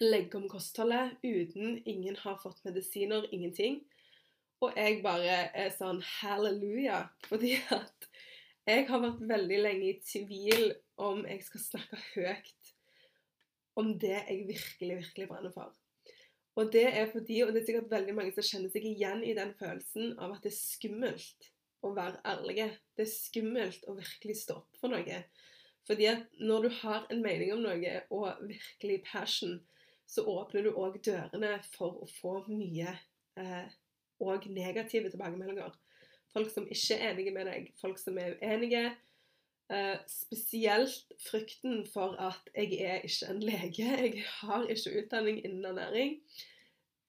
legge 0.00 0.38
om 0.38 0.48
kostholdet 0.50 1.16
uten 1.22 1.78
Ingen 1.84 2.16
har 2.16 2.38
fått 2.42 2.64
medisiner, 2.66 3.26
ingenting. 3.34 3.82
Og 4.62 4.72
jeg 4.78 5.02
bare 5.04 5.50
er 5.52 5.72
sånn 5.74 6.00
halleluja, 6.20 7.04
fordi 7.28 7.56
at 7.74 8.08
jeg 8.64 8.86
har 8.88 9.02
vært 9.02 9.24
veldig 9.28 9.58
lenge 9.60 9.90
i 9.90 9.98
tvil 10.00 10.70
om 11.04 11.24
jeg 11.28 11.42
skal 11.44 11.64
snakke 11.66 12.00
høyt 12.14 12.70
om 13.76 13.96
det 13.98 14.14
jeg 14.16 14.44
virkelig, 14.48 15.00
virkelig 15.02 15.28
brenner 15.28 15.52
for. 15.54 15.72
Og 16.54 16.70
det 16.72 16.86
er 16.86 17.08
fordi, 17.10 17.40
og 17.42 17.50
det 17.52 17.62
er 17.62 17.66
sikkert 17.66 17.90
veldig 17.90 18.14
mange 18.14 18.32
som 18.36 18.46
kjenner 18.46 18.70
seg 18.70 18.86
igjen 18.86 19.24
i 19.26 19.34
den 19.34 19.50
følelsen 19.58 20.14
av 20.22 20.36
at 20.36 20.46
det 20.46 20.52
er 20.52 20.60
skummelt 20.60 21.48
å 21.84 21.90
være 21.96 22.22
ærlige. 22.30 22.68
Det 22.94 23.04
er 23.04 23.10
skummelt 23.10 23.88
å 23.90 23.96
virkelig 23.98 24.38
stå 24.44 24.60
opp 24.62 24.78
for 24.80 24.94
noe. 24.94 25.18
Fordi 25.84 26.06
at 26.08 26.38
når 26.40 26.64
du 26.64 26.76
har 26.78 27.08
en 27.12 27.24
mening 27.24 27.52
om 27.56 27.64
noe 27.66 27.96
og 28.14 28.44
virkelig 28.46 29.02
passion, 29.10 29.58
så 30.06 30.24
åpner 30.28 30.66
du 30.66 30.74
òg 30.76 30.98
dørene 31.04 31.56
for 31.74 32.02
å 32.04 32.08
få 32.20 32.36
mye 32.48 32.92
eh, 33.40 33.66
og 34.24 34.46
negative 34.50 35.10
tilbakemeldinger. 35.10 35.72
Folk 36.34 36.50
som 36.50 36.68
ikke 36.70 36.98
er 36.98 37.12
enige 37.12 37.34
med 37.34 37.48
deg, 37.50 37.72
folk 37.80 37.98
som 37.98 38.18
er 38.18 38.36
uenige. 38.42 38.88
Eh, 39.72 39.96
spesielt 40.10 41.12
frykten 41.24 41.86
for 41.92 42.16
at 42.20 42.50
jeg 42.54 42.80
er 42.84 43.06
ikke 43.06 43.30
en 43.30 43.42
lege, 43.42 43.86
jeg 44.04 44.24
har 44.40 44.66
ikke 44.66 44.98
utdanning 45.02 45.44
innen 45.44 45.64
ernæring. 45.64 46.18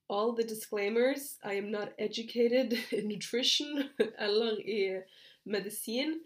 All 0.10 0.36
the 0.38 0.48
disclaimers. 0.48 1.40
I 1.44 1.58
am 1.58 1.72
not 1.72 1.90
educated 1.98 2.78
in 2.98 3.08
nutrition 3.08 3.90
eller 4.20 4.60
i 4.62 5.02
medisin. 5.44 6.20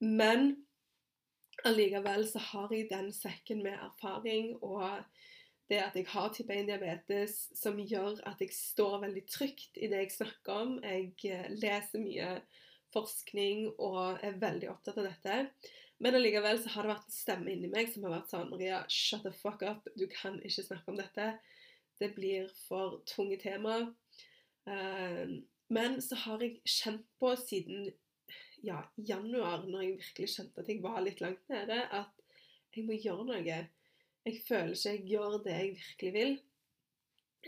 Men 0.00 0.56
allikevel 1.64 2.28
så 2.28 2.38
har 2.38 2.68
jeg 2.74 2.88
den 2.90 3.12
sekken 3.12 3.62
med 3.62 3.72
erfaring 3.72 4.56
og 4.62 5.04
det 5.72 5.80
at 5.80 5.96
jeg 5.96 6.08
har 6.12 6.32
type 6.34 6.54
1-diabetes, 6.54 7.36
som 7.56 7.78
gjør 7.80 8.20
at 8.28 8.40
jeg 8.44 8.52
står 8.54 9.00
veldig 9.06 9.22
trygt 9.30 9.78
i 9.80 9.88
det 9.90 10.04
jeg 10.04 10.16
snakker 10.18 10.66
om. 10.66 10.74
Jeg 10.84 11.14
eh, 11.32 11.48
leser 11.56 12.02
mye 12.02 12.34
forskning 12.92 13.70
og 13.80 14.20
er 14.24 14.36
veldig 14.40 14.68
opptatt 14.72 15.00
av 15.00 15.08
dette. 15.08 15.38
Men 16.02 16.18
allikevel 16.18 16.58
så 16.60 16.74
har 16.74 16.84
det 16.84 16.92
vært 16.96 17.08
en 17.08 17.14
stemme 17.14 17.52
inni 17.52 17.70
meg 17.72 17.92
som 17.92 18.04
har 18.06 18.16
vært 18.16 18.32
sånn 18.32 18.50
Maria, 18.50 18.82
shut 18.90 19.24
the 19.24 19.32
fuck 19.38 19.62
up. 19.64 19.86
Du 19.96 20.04
kan 20.10 20.40
ikke 20.42 20.66
snakke 20.66 20.92
om 20.92 20.98
dette. 20.98 21.28
Det 22.02 22.10
blir 22.16 22.48
for 22.66 23.00
tunge 23.08 23.38
tema. 23.40 23.78
Uh, 24.66 25.38
men 25.72 26.00
så 26.02 26.18
har 26.24 26.42
jeg 26.42 26.58
kjent 26.68 27.06
på 27.22 27.30
siden 27.38 27.86
ja, 28.66 28.82
januar, 28.96 29.62
når 29.66 29.86
jeg 29.86 29.94
virkelig 30.00 30.32
skjønte 30.34 30.62
at 30.62 30.70
jeg 30.70 30.82
var 30.82 31.00
litt 31.06 31.22
langt 31.22 31.46
nede, 31.50 31.78
at 31.86 32.74
jeg 32.74 32.86
må 32.88 32.98
gjøre 32.98 33.28
noe. 33.30 33.62
Jeg 34.22 34.38
føler 34.46 34.74
ikke 34.76 34.90
jeg 34.90 35.04
gjør 35.10 35.36
det 35.42 35.52
jeg 35.56 35.74
virkelig 35.76 36.12
vil. 36.14 36.32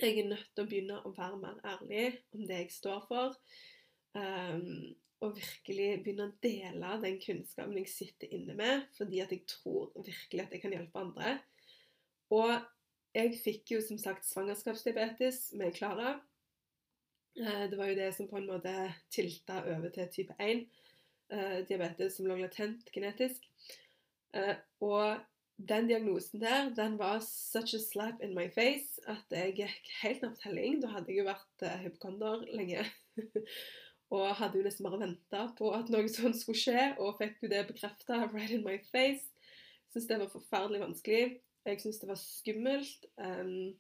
Jeg 0.03 0.19
er 0.19 0.29
nødt 0.29 0.51
til 0.55 0.65
å 0.65 0.67
begynne 0.67 0.99
å 1.07 1.13
være 1.15 1.39
mer 1.39 1.59
ærlig 1.71 2.07
om 2.35 2.43
det 2.49 2.61
jeg 2.65 2.71
står 2.75 3.05
for. 3.07 3.37
Um, 4.15 4.95
og 5.23 5.37
virkelig 5.39 5.89
begynne 6.03 6.29
å 6.29 6.37
dele 6.43 6.97
den 7.03 7.21
kunnskapen 7.23 7.79
jeg 7.79 7.91
sitter 7.93 8.33
inne 8.35 8.57
med, 8.59 8.89
fordi 8.99 9.23
at 9.23 9.33
jeg 9.33 9.45
tror 9.51 9.93
virkelig 9.97 10.43
at 10.45 10.55
jeg 10.55 10.63
kan 10.65 10.75
hjelpe 10.75 11.01
andre. 11.01 11.35
Og 12.35 12.53
jeg 13.15 13.37
fikk 13.39 13.77
jo 13.77 13.83
som 13.85 14.01
sagt 14.03 14.27
svangerskapsdiabetes 14.27 15.53
med 15.61 15.77
Klara. 15.77 16.17
Eh, 17.39 17.67
det 17.71 17.79
var 17.79 17.93
jo 17.93 17.99
det 17.99 18.11
som 18.17 18.29
på 18.31 18.41
en 18.41 18.51
måte 18.51 18.75
tilta 19.15 19.63
over 19.63 19.95
til 19.95 20.11
type 20.13 20.35
1. 20.43 20.67
Eh, 21.31 21.61
diabetes 21.69 22.19
som 22.19 22.27
lå 22.27 22.37
latent 22.43 22.91
genetisk. 22.95 23.47
Eh, 24.35 24.57
og 24.83 25.23
den 25.57 25.87
diagnosen 25.89 26.41
der, 26.41 26.71
den 26.75 26.99
var 26.99 27.21
such 27.21 27.75
a 27.75 27.79
slap 27.79 28.21
in 28.23 28.35
my 28.35 28.49
face 28.51 28.99
at 29.07 29.31
jeg 29.31 29.55
gikk 29.61 29.91
helt 30.03 30.23
ned 30.23 30.35
på 30.35 30.43
telling. 30.43 30.81
Da 30.83 30.91
hadde 30.97 31.13
jeg 31.13 31.23
jo 31.23 31.29
vært 31.29 31.65
uh, 31.65 31.77
hypokonder 31.85 32.45
lenge. 32.51 32.83
og 34.15 34.35
hadde 34.39 34.59
jo 34.59 34.67
nesten 34.67 34.87
bare 34.87 35.01
venta 35.01 35.47
på 35.59 35.71
at 35.75 35.91
noe 35.93 36.11
sånt 36.11 36.39
skulle 36.39 36.59
skje, 36.61 36.91
og 36.99 37.17
fikk 37.21 37.45
jo 37.45 37.53
det 37.53 37.65
bekrefta 37.71 38.25
right 38.27 38.53
in 38.55 38.67
my 38.67 38.77
face. 38.91 39.31
Syns 39.95 40.11
det 40.11 40.21
var 40.21 40.33
forferdelig 40.33 40.83
vanskelig. 40.83 41.25
Jeg 41.65 41.81
syns 41.81 42.03
det 42.03 42.11
var 42.11 42.21
skummelt. 42.21 43.09
Um, 43.17 43.73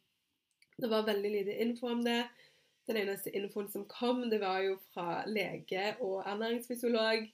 det 0.80 0.90
var 0.90 1.06
veldig 1.06 1.30
lite 1.30 1.58
info 1.62 1.90
om 1.90 2.02
det. 2.06 2.22
Den 2.88 3.00
eneste 3.00 3.32
infoen 3.34 3.70
som 3.72 3.86
kom, 3.88 4.22
det 4.30 4.40
var 4.42 4.60
jo 4.62 4.76
fra 4.92 5.24
lege 5.26 5.94
og 6.04 6.22
ernæringsfysiolog. 6.22 7.26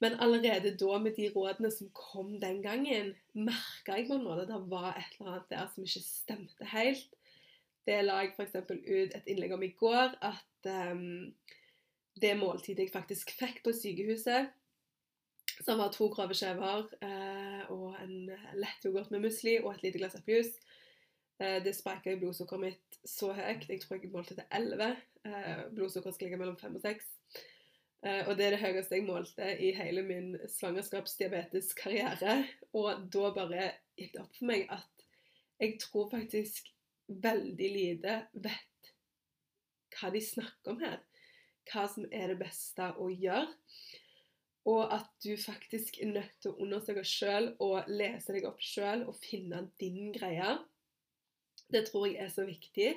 Men 0.00 0.16
allerede 0.20 0.76
da, 0.80 0.98
med 0.98 1.12
de 1.16 1.28
rådene 1.34 1.70
som 1.70 1.90
kom 1.92 2.38
den 2.40 2.62
gangen, 2.64 3.12
merka 3.36 3.98
jeg 3.98 4.06
på 4.08 4.16
en 4.16 4.24
måte 4.24 4.46
at 4.46 4.52
det 4.52 4.60
var 4.70 4.94
et 4.96 5.18
eller 5.18 5.34
annet 5.34 5.50
der 5.52 5.66
som 5.74 5.84
ikke 5.84 6.04
stemte 6.04 6.68
helt. 6.72 7.18
Det 7.86 7.98
la 8.04 8.22
jeg 8.22 8.32
f.eks. 8.32 8.56
ut 8.70 9.16
et 9.18 9.28
innlegg 9.28 9.52
om 9.56 9.66
i 9.66 9.74
går, 9.76 10.16
at 10.24 10.70
um, 10.94 11.28
det 12.20 12.32
måltidet 12.40 12.86
jeg 12.86 12.94
faktisk 12.94 13.32
fikk 13.36 13.60
på 13.64 13.76
sykehuset, 13.76 14.48
som 15.60 15.80
var 15.80 15.92
to 15.92 16.08
grove 16.08 16.36
skjever 16.36 16.88
uh, 17.04 17.62
og 17.68 18.00
en 18.00 18.32
lett 18.56 18.88
yoghurt 18.88 19.12
med 19.12 19.26
musli 19.26 19.58
og 19.60 19.74
et 19.74 19.88
lite 19.88 20.00
glass 20.00 20.16
eplejus, 20.16 20.54
uh, 21.42 21.58
det 21.64 21.76
spika 21.76 22.16
blodsukkeret 22.16 22.64
mitt 22.70 23.00
så 23.04 23.34
høyt. 23.36 23.68
Jeg 23.68 23.84
tror 23.84 24.00
jeg 24.00 24.12
målte 24.16 24.38
til 24.38 24.48
11. 24.48 24.94
Uh, 25.28 25.66
blodsukkeret 25.76 26.16
skal 26.16 26.30
ligge 26.30 26.40
mellom 26.40 26.56
5 26.60 26.80
og 26.80 26.88
6. 26.88 27.16
Uh, 28.00 28.22
og 28.30 28.36
det 28.38 28.46
er 28.46 28.54
det 28.56 28.62
høyeste 28.62 28.96
jeg 28.96 29.04
målte 29.04 29.50
i 29.60 29.74
hele 29.76 30.02
min 30.06 30.32
svangerskapsdiabeteskarriere. 30.56 32.38
Og 32.76 33.06
da 33.12 33.32
bare 33.36 33.70
gikk 33.98 34.14
det 34.14 34.22
opp 34.24 34.36
for 34.38 34.50
meg 34.52 34.66
at 34.72 35.06
jeg 35.60 35.76
tror 35.82 36.08
faktisk 36.12 36.70
veldig 37.10 37.70
lite 37.74 38.16
vet 38.32 38.92
hva 39.96 40.10
de 40.14 40.22
snakker 40.24 40.72
om 40.72 40.80
her. 40.80 41.00
Hva 41.70 41.84
som 41.90 42.06
er 42.08 42.32
det 42.32 42.40
beste 42.40 42.86
å 42.96 43.10
gjøre. 43.12 43.50
Og 44.70 44.92
at 44.92 45.08
du 45.24 45.34
faktisk 45.40 45.98
er 46.00 46.12
nødt 46.14 46.34
til 46.42 46.52
å 46.52 46.64
undersøke 46.64 47.04
sjøl 47.06 47.52
og 47.64 47.88
lese 47.88 48.34
deg 48.36 48.46
opp 48.48 48.60
sjøl 48.64 49.06
og 49.08 49.16
finne 49.20 49.66
din 49.80 50.12
greie. 50.14 50.56
Det 51.70 51.86
tror 51.88 52.08
jeg 52.08 52.20
er 52.24 52.32
så 52.32 52.44
viktig. 52.48 52.90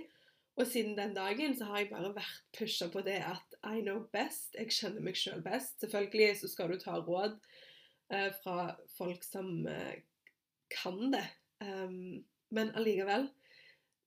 Og 0.55 0.67
siden 0.69 0.98
den 0.98 1.15
dagen 1.15 1.55
så 1.57 1.65
har 1.65 1.81
jeg 1.81 1.89
bare 1.89 2.13
vært 2.13 2.41
pusha 2.53 2.88
på 2.93 3.01
det 3.05 3.19
at 3.25 3.55
I 3.65 3.81
know 3.81 4.03
best. 4.13 4.53
Jeg 4.53 4.74
kjenner 4.75 5.01
meg 5.01 5.17
sjøl 5.17 5.41
best. 5.45 5.79
Selvfølgelig 5.81 6.41
så 6.41 6.50
skal 6.51 6.74
du 6.74 6.77
ta 6.81 7.00
råd 7.01 7.39
eh, 8.13 8.29
fra 8.43 8.75
folk 8.98 9.25
som 9.25 9.65
eh, 9.69 10.03
kan 10.74 11.10
det. 11.13 11.25
Um, 11.63 12.25
men 12.53 12.74
allikevel 12.75 13.29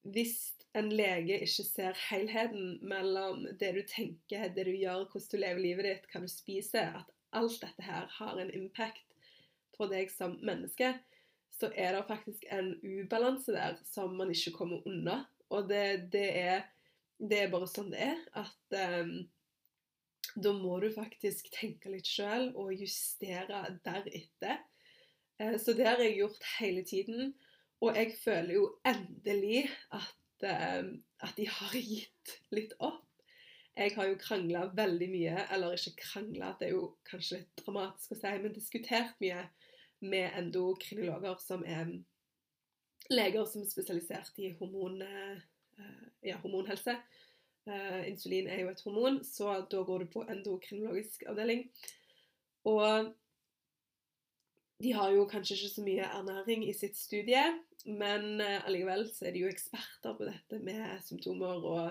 Hvis 0.03 0.53
en 0.77 0.91
lege 0.93 1.39
ikke 1.41 1.65
ser 1.65 1.99
helheten 2.11 2.77
mellom 2.85 3.47
det 3.59 3.73
du 3.75 3.83
tenker, 3.89 4.51
det 4.53 4.67
du 4.69 4.75
gjør, 4.75 5.07
hvordan 5.11 5.31
du 5.33 5.37
lever 5.41 5.63
livet 5.65 5.89
ditt, 5.89 6.09
hva 6.13 6.21
du 6.23 6.29
spiser, 6.31 6.99
at 7.01 7.13
alt 7.33 7.59
dette 7.63 7.83
her 7.83 8.07
har 8.19 8.39
en 8.39 8.53
impact 8.55 9.17
på 9.77 9.89
deg 9.91 10.13
som 10.13 10.37
menneske, 10.45 10.93
så 11.57 11.71
er 11.75 11.97
det 11.97 12.05
faktisk 12.11 12.45
en 12.53 12.75
ubalanse 12.85 13.57
der 13.57 13.81
som 13.89 14.15
man 14.19 14.31
ikke 14.31 14.53
kommer 14.59 14.85
unna. 14.87 15.25
Og 15.55 15.69
det, 15.71 16.09
det, 16.13 16.27
er, 16.41 16.63
det 17.19 17.45
er 17.45 17.51
bare 17.53 17.69
sånn 17.71 17.93
det 17.93 18.03
er. 18.09 18.21
At 18.43 18.79
um, 19.03 19.17
da 20.37 20.53
må 20.57 20.79
du 20.83 20.89
faktisk 20.95 21.51
tenke 21.55 21.93
litt 21.93 22.09
sjøl 22.09 22.51
og 22.59 22.75
justere 22.77 23.63
deretter. 23.87 24.63
Uh, 25.41 25.57
så 25.63 25.77
det 25.79 25.89
har 25.89 26.03
jeg 26.03 26.19
gjort 26.21 26.49
hele 26.59 26.85
tiden. 26.89 27.35
Og 27.85 27.97
jeg 27.97 28.15
føler 28.19 28.55
jo 28.57 28.69
endelig 28.89 29.67
at, 29.95 30.47
um, 30.49 30.95
at 31.23 31.37
de 31.39 31.49
har 31.51 31.77
gitt 31.93 32.39
litt 32.57 32.77
opp. 32.81 33.03
Jeg 33.77 33.93
har 33.93 34.07
jo 34.09 34.17
krangla 34.17 34.63
veldig 34.73 35.07
mye, 35.13 35.41
eller 35.53 35.75
ikke 35.77 36.01
krangla, 36.01 36.55
det 36.57 36.71
er 36.71 36.79
jo 36.79 36.95
kanskje 37.05 37.43
litt 37.43 37.59
dramatisk 37.61 38.15
å 38.15 38.17
si, 38.17 38.31
men 38.41 38.55
diskutert 38.57 39.19
mye 39.21 39.43
med 40.01 40.31
endokrinologer 40.39 41.37
som 41.45 41.65
er 41.69 41.91
leger 43.11 43.45
som 43.49 43.63
er 43.63 43.71
spesialisert 43.71 44.39
i 44.43 44.53
hormon, 44.59 45.01
eh, 45.03 45.39
ja, 46.27 46.39
hormonhelse. 46.43 46.97
Uh, 47.67 48.03
insulin 48.07 48.47
er 48.47 48.61
jo 48.63 48.71
et 48.71 48.83
hormon, 48.87 49.17
så 49.27 49.57
da 49.67 49.81
går 49.83 50.05
du 50.05 50.11
på 50.13 50.23
endokrinologisk 50.31 51.25
avdeling. 51.27 51.65
Og 52.71 53.09
de 54.83 54.93
har 54.95 55.11
jo 55.11 55.25
kanskje 55.27 55.57
ikke 55.57 55.73
så 55.73 55.87
mye 55.87 56.11
ernæring 56.19 56.63
i 56.69 56.75
sitt 56.77 56.95
studie, 56.99 57.43
men 57.87 58.39
uh, 58.39 58.61
allikevel 58.69 59.09
så 59.11 59.27
er 59.27 59.35
de 59.35 59.43
jo 59.43 59.51
eksperter 59.51 60.15
på 60.15 60.29
dette 60.29 60.61
med 60.63 61.03
symptomer 61.03 61.67
og 61.73 61.91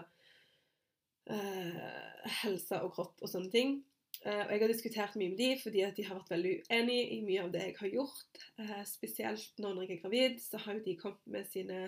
uh, 1.32 2.32
helse 2.40 2.80
og 2.80 2.96
kropp 2.96 3.20
og 3.20 3.32
sånne 3.32 3.52
ting. 3.52 3.78
Eh, 4.26 4.42
og 4.42 4.52
jeg 4.52 4.62
har 4.64 4.72
diskutert 4.72 5.18
mye 5.20 5.30
med 5.30 5.38
de 5.38 5.52
fordi 5.62 5.84
at 5.86 5.98
de 5.98 6.08
har 6.08 6.18
vært 6.18 6.32
veldig 6.34 6.54
uenige 6.66 7.06
i 7.14 7.20
mye 7.28 7.44
av 7.44 7.52
det 7.54 7.62
jeg 7.68 7.78
har 7.78 7.92
gjort. 7.94 8.42
Eh, 8.64 8.82
spesielt 8.90 9.62
nå 9.62 9.70
når 9.76 9.86
jeg 9.86 10.00
er 10.00 10.02
gravid, 10.02 10.42
så 10.42 10.62
har 10.64 10.80
jo 10.80 10.86
de 10.88 10.98
kommet 10.98 11.32
med 11.36 11.46
sine 11.52 11.84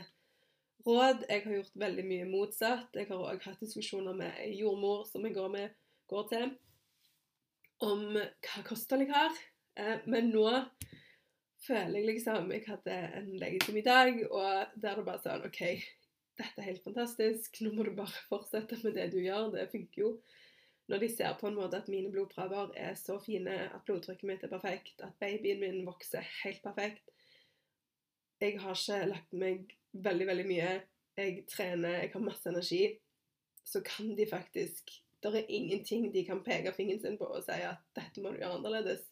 råd. 0.85 1.25
Jeg 1.25 1.43
har 1.47 1.57
gjort 1.57 1.81
veldig 1.85 2.05
mye 2.11 2.29
motsatt. 2.29 2.93
Jeg 2.93 3.09
har 3.09 3.25
òg 3.31 3.49
hatt 3.49 3.65
diskusjoner 3.65 4.21
med 4.21 4.37
ei 4.43 4.53
jordmor 4.59 5.07
som 5.09 5.25
jeg 5.25 5.33
går, 5.33 5.49
med, 5.55 5.75
går, 6.13 6.29
til, 6.29 6.53
om 7.89 8.05
hva 8.13 8.65
kosthold 8.69 9.07
jeg 9.07 9.15
har. 9.15 9.43
Eh, 9.81 10.05
men 10.05 10.29
nå 10.29 10.47
føler 11.65 11.97
jeg 11.97 12.05
liksom 12.11 12.51
Jeg 12.53 12.67
hadde 12.67 12.97
en 13.17 13.31
legetime 13.41 13.81
i 13.81 13.87
dag, 13.87 14.19
og 14.29 14.77
der 14.77 14.93
er 14.93 15.01
det 15.01 15.09
bare 15.09 15.23
sånn 15.25 15.49
OK, 15.49 15.63
dette 16.37 16.61
er 16.61 16.69
helt 16.69 16.85
fantastisk. 16.85 17.63
Nå 17.65 17.73
må 17.73 17.87
du 17.87 17.95
bare 17.97 18.27
fortsette 18.29 18.77
med 18.83 18.93
det 19.01 19.09
du 19.15 19.23
gjør. 19.23 19.55
Det 19.57 19.71
funker 19.73 20.03
jo 20.03 20.19
når 20.87 21.03
de 21.03 21.09
ser 21.11 21.33
på 21.39 21.49
en 21.49 21.57
måte 21.57 21.79
at 21.81 21.89
mine 21.91 22.11
blodprøver 22.11 22.71
er 22.79 22.93
så 22.95 23.17
fine, 23.19 23.55
at 23.75 23.83
blodtrykket 23.85 24.27
mitt 24.29 24.43
er 24.43 24.51
perfekt, 24.51 25.01
at 25.03 25.17
babyen 25.19 25.59
min 25.59 25.85
vokser 25.87 26.23
helt 26.43 26.63
perfekt 26.63 27.11
Jeg 28.39 28.59
har 28.61 28.77
ikke 28.77 29.09
lagt 29.09 29.33
meg 29.33 29.71
veldig, 29.93 30.25
veldig 30.27 30.43
mye. 30.45 30.73
Jeg 31.17 31.45
trener, 31.49 32.03
jeg 32.03 32.11
har 32.13 32.21
masse 32.21 32.45
energi. 32.49 32.99
Så 33.65 33.81
kan 33.81 34.11
de 34.17 34.27
faktisk 34.29 34.91
det 35.23 35.33
er 35.35 35.49
ingenting 35.49 36.13
de 36.13 36.23
kan 36.25 36.43
peke 36.45 36.73
fingeren 36.75 37.01
sin 37.01 37.17
på 37.17 37.25
og 37.25 37.43
si 37.43 37.57
at 37.65 37.81
'dette 37.95 38.21
må 38.21 38.31
du 38.31 38.37
gjøre 38.37 38.59
annerledes'. 38.59 39.07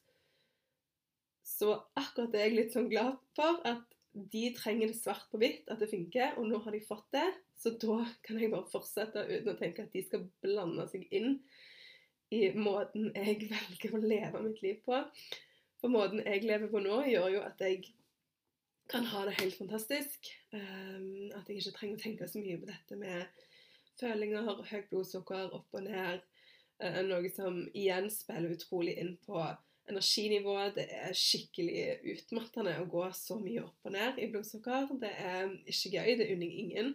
Så 1.44 1.82
akkurat 1.96 2.32
det 2.32 2.42
er 2.42 2.46
jeg 2.46 2.56
litt 2.56 2.74
sånn 2.74 2.90
glad 2.90 3.18
for, 3.36 3.62
at 3.66 3.95
de 4.16 4.54
trenger 4.56 4.88
det 4.88 4.98
svart 4.98 5.28
på 5.32 5.40
hvitt, 5.42 5.68
at 5.72 5.82
det 5.82 5.90
funker, 5.92 6.38
og 6.40 6.48
nå 6.48 6.62
har 6.64 6.76
de 6.76 6.82
fått 6.88 7.08
det. 7.16 7.28
Så 7.60 7.74
da 7.82 8.00
kan 8.24 8.40
jeg 8.40 8.52
bare 8.54 8.70
fortsette 8.72 9.26
uten 9.28 9.52
å 9.52 9.58
tenke 9.60 9.84
at 9.84 9.96
de 9.96 10.04
skal 10.06 10.24
blande 10.44 10.88
seg 10.92 11.04
inn 11.16 11.40
i 12.34 12.48
måten 12.56 13.12
jeg 13.12 13.48
velger 13.52 13.98
å 13.98 14.02
leve 14.02 14.44
mitt 14.46 14.62
liv 14.64 14.80
på. 14.88 15.02
For 15.82 15.92
måten 15.92 16.24
jeg 16.24 16.46
lever 16.48 16.72
på 16.72 16.82
nå, 16.84 17.02
gjør 17.12 17.30
jo 17.36 17.44
at 17.46 17.62
jeg 17.62 17.84
kan 18.92 19.06
ha 19.12 19.26
det 19.28 19.36
helt 19.42 19.58
fantastisk. 19.58 20.32
Um, 20.54 21.32
at 21.36 21.50
jeg 21.50 21.60
ikke 21.60 21.76
trenger 21.80 22.00
å 22.00 22.04
tenke 22.06 22.30
så 22.30 22.42
mye 22.42 22.62
på 22.62 22.70
dette 22.70 23.00
med 23.02 23.44
følinger, 24.00 24.64
høyt 24.70 24.90
blodsukker, 24.92 25.52
opp 25.58 25.76
og 25.76 25.88
ned. 25.90 26.24
Uh, 26.80 27.02
noe 27.08 27.32
som 27.34 27.64
igjen 27.74 28.08
spiller 28.14 28.56
utrolig 28.56 28.96
inn 29.02 29.16
på 29.26 29.44
energinivået. 29.90 30.76
Det 30.76 30.86
er 30.90 31.14
skikkelig 31.18 31.86
utmattende 32.14 32.76
å 32.82 32.88
gå 32.90 33.06
så 33.16 33.38
mye 33.42 33.64
opp 33.66 33.88
og 33.88 33.96
ned 33.96 34.20
i 34.22 34.30
blodsukker. 34.32 34.90
Det 35.02 35.12
er 35.12 35.54
ikke 35.72 35.94
gøy. 35.98 36.12
Det 36.20 36.30
unner 36.34 36.60
ingen. 36.64 36.92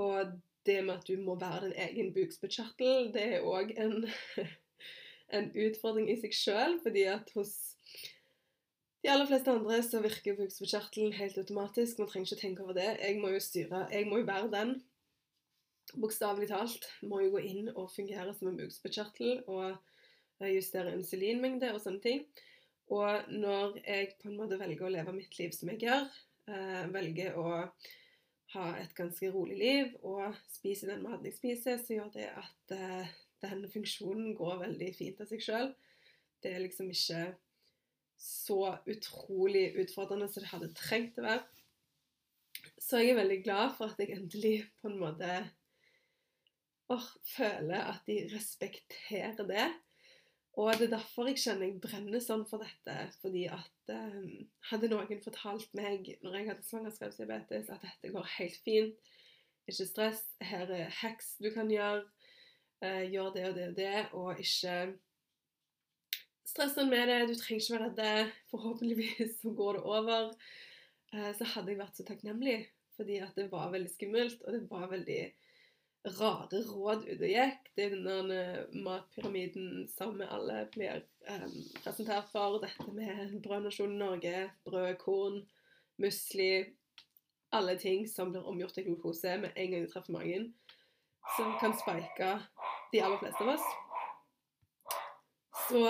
Og 0.00 0.38
det 0.66 0.78
med 0.84 0.94
at 0.94 1.08
du 1.08 1.16
må 1.20 1.34
være 1.40 1.66
din 1.66 1.78
egen 1.88 2.12
bukspyttkjertel, 2.14 3.10
det 3.14 3.24
er 3.36 3.46
òg 3.46 3.74
en, 3.82 4.06
en, 5.36 5.50
utfordring 5.66 6.10
i 6.12 6.18
seg 6.22 6.36
sjøl. 6.36 6.78
Fordi 6.84 7.04
at 7.10 7.32
hos 7.36 7.56
de 9.02 9.10
aller 9.10 9.26
fleste 9.26 9.50
andre 9.50 9.82
så 9.82 10.00
virker 10.04 10.38
bukspyttkjertelen 10.38 11.16
helt 11.18 11.38
automatisk. 11.42 11.98
Man 11.98 12.10
trenger 12.10 12.30
ikke 12.30 12.42
tenke 12.44 12.66
over 12.66 12.78
det. 12.78 12.90
Jeg 13.02 13.18
må 13.20 13.34
jo 13.34 13.42
styre. 13.42 13.86
Jeg 13.90 14.06
må 14.10 14.22
jo 14.22 14.30
være 14.30 14.50
den. 14.54 14.76
Bokstavelig 15.98 16.46
talt 16.52 16.86
må 17.02 17.18
jo 17.24 17.34
gå 17.34 17.42
inn 17.42 17.72
og 17.74 17.90
fungere 17.90 18.32
som 18.36 18.52
en 18.52 18.60
bukspyttkjertel. 18.60 19.42
Og 19.50 19.74
justere 20.50 20.94
insulinmengde 20.96 21.70
og 21.74 21.80
sånne 21.82 22.02
ting. 22.02 22.24
Og 22.92 23.32
når 23.32 23.78
jeg 23.86 24.14
på 24.20 24.28
en 24.28 24.38
måte 24.40 24.58
velger 24.60 24.86
å 24.86 24.92
leve 24.92 25.14
mitt 25.16 25.36
liv 25.38 25.52
som 25.54 25.70
jeg 25.72 25.84
gjør, 25.86 26.08
eh, 26.50 26.86
velger 26.92 27.38
å 27.40 27.46
ha 28.52 28.64
et 28.76 28.92
ganske 28.96 29.30
rolig 29.32 29.56
liv 29.56 29.94
og 30.04 30.34
spise 30.52 30.90
den 30.90 31.04
maten 31.04 31.28
jeg 31.28 31.38
spiser, 31.38 31.78
så 31.80 31.96
gjør 31.96 32.10
det 32.16 32.28
at 32.28 32.74
eh, 32.76 33.14
den 33.42 33.64
funksjonen 33.70 34.34
går 34.38 34.60
veldig 34.66 34.90
fint 34.96 35.22
av 35.22 35.30
seg 35.30 35.42
sjøl. 35.42 35.72
Det 36.42 36.52
er 36.52 36.64
liksom 36.64 36.90
ikke 36.92 37.24
så 38.22 38.76
utrolig 38.86 39.72
utfordrende 39.82 40.28
som 40.30 40.44
det 40.44 40.52
hadde 40.52 40.74
trengt 40.78 41.18
å 41.18 41.26
være. 41.26 41.46
Så 42.78 43.00
jeg 43.00 43.14
er 43.14 43.22
veldig 43.22 43.40
glad 43.42 43.74
for 43.78 43.90
at 43.90 44.00
jeg 44.02 44.14
endelig 44.14 44.56
på 44.82 44.90
en 44.90 45.00
måte 45.00 45.30
or, 46.92 47.06
føler 47.24 47.88
at 47.94 48.02
de 48.06 48.18
respekterer 48.34 49.46
det. 49.48 49.66
Og 50.60 50.74
det 50.76 50.86
er 50.86 50.98
derfor 50.98 51.30
jeg 51.30 51.40
kjenner 51.40 51.64
jeg 51.64 51.80
brenner 51.80 52.20
sånn 52.20 52.44
for 52.48 52.60
dette. 52.60 52.96
Fordi 53.22 53.46
at 53.48 53.92
um, 53.94 54.26
hadde 54.68 54.90
noen 54.92 55.22
fortalt 55.24 55.70
meg 55.78 56.10
når 56.24 56.36
jeg 56.38 56.48
hadde 56.50 56.66
svangerskapsdiabetes, 56.66 57.70
at 57.72 57.86
dette 57.86 58.12
går 58.12 58.28
helt 58.36 58.58
fint, 58.66 59.14
ikke 59.70 59.86
stress, 59.88 60.20
her 60.42 60.68
er 60.74 60.92
hacks 61.00 61.36
du 61.40 61.48
kan 61.54 61.70
gjøre, 61.72 62.04
uh, 62.84 63.04
gjør 63.08 63.32
det 63.36 63.46
og 63.48 63.56
det 63.56 63.66
og 63.70 63.78
det, 63.78 63.96
og 64.18 64.42
ikke 64.42 64.76
stress 66.52 66.76
med 66.84 67.08
det, 67.08 67.18
du 67.30 67.34
trenger 67.38 67.62
ikke 67.62 67.78
være 67.78 67.90
redd, 67.96 68.36
forhåpentligvis 68.52 69.38
så 69.40 69.54
går 69.56 69.78
det 69.78 69.84
over, 69.88 70.32
uh, 71.14 71.32
så 71.38 71.48
hadde 71.54 71.72
jeg 71.72 71.80
vært 71.80 71.96
så 71.96 72.08
takknemlig. 72.08 72.58
Fordi 72.92 73.22
at 73.24 73.32
det 73.38 73.46
var 73.48 73.70
veldig 73.72 73.88
skummelt, 73.88 74.42
og 74.44 74.52
det 74.52 74.66
var 74.68 74.90
veldig 74.90 75.22
rare 76.02 76.62
råd 76.66 77.04
ute 77.06 77.22
og 77.22 77.30
gikk. 77.30 77.68
Det 77.76 77.84
er 77.84 77.94
denne 77.94 78.40
matpyramiden 78.84 79.86
som 79.90 80.16
vi 80.18 80.26
alle 80.26 80.64
blir 80.74 81.04
um, 81.28 81.58
presentert 81.84 82.30
for. 82.32 82.58
Dette 82.62 82.94
med 82.96 83.36
brødnasjonen 83.44 84.00
Norge, 84.02 84.50
brød, 84.66 84.96
korn, 85.02 85.42
musli 86.02 86.64
Alle 87.52 87.76
ting 87.76 88.06
som 88.08 88.30
blir 88.32 88.46
omgjort 88.48 88.72
til 88.72 88.86
glukose 88.86 89.36
med 89.36 89.52
en 89.56 89.70
gang 89.70 89.82
de 89.84 89.90
treffer 89.92 90.14
magen. 90.14 90.54
Som 91.36 91.52
kan 91.60 91.74
spike 91.76 92.30
de 92.92 93.02
aller 93.02 93.18
fleste 93.20 93.44
av 93.44 93.50
oss. 93.52 93.66
Så, 95.68 95.82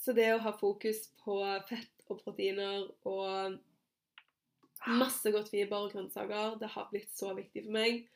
så 0.00 0.14
det 0.16 0.30
å 0.32 0.40
ha 0.46 0.54
fokus 0.56 1.04
på 1.20 1.36
fett 1.68 2.08
og 2.08 2.22
proteiner 2.24 2.88
og 3.04 3.60
masse 4.96 5.30
godt 5.32 5.52
fiber 5.52 5.86
og 5.86 5.92
grønnsaker, 5.92 6.56
det 6.60 6.72
har 6.72 6.88
blitt 6.90 7.12
så 7.12 7.34
viktig 7.36 7.66
for 7.68 7.76
meg. 7.76 8.06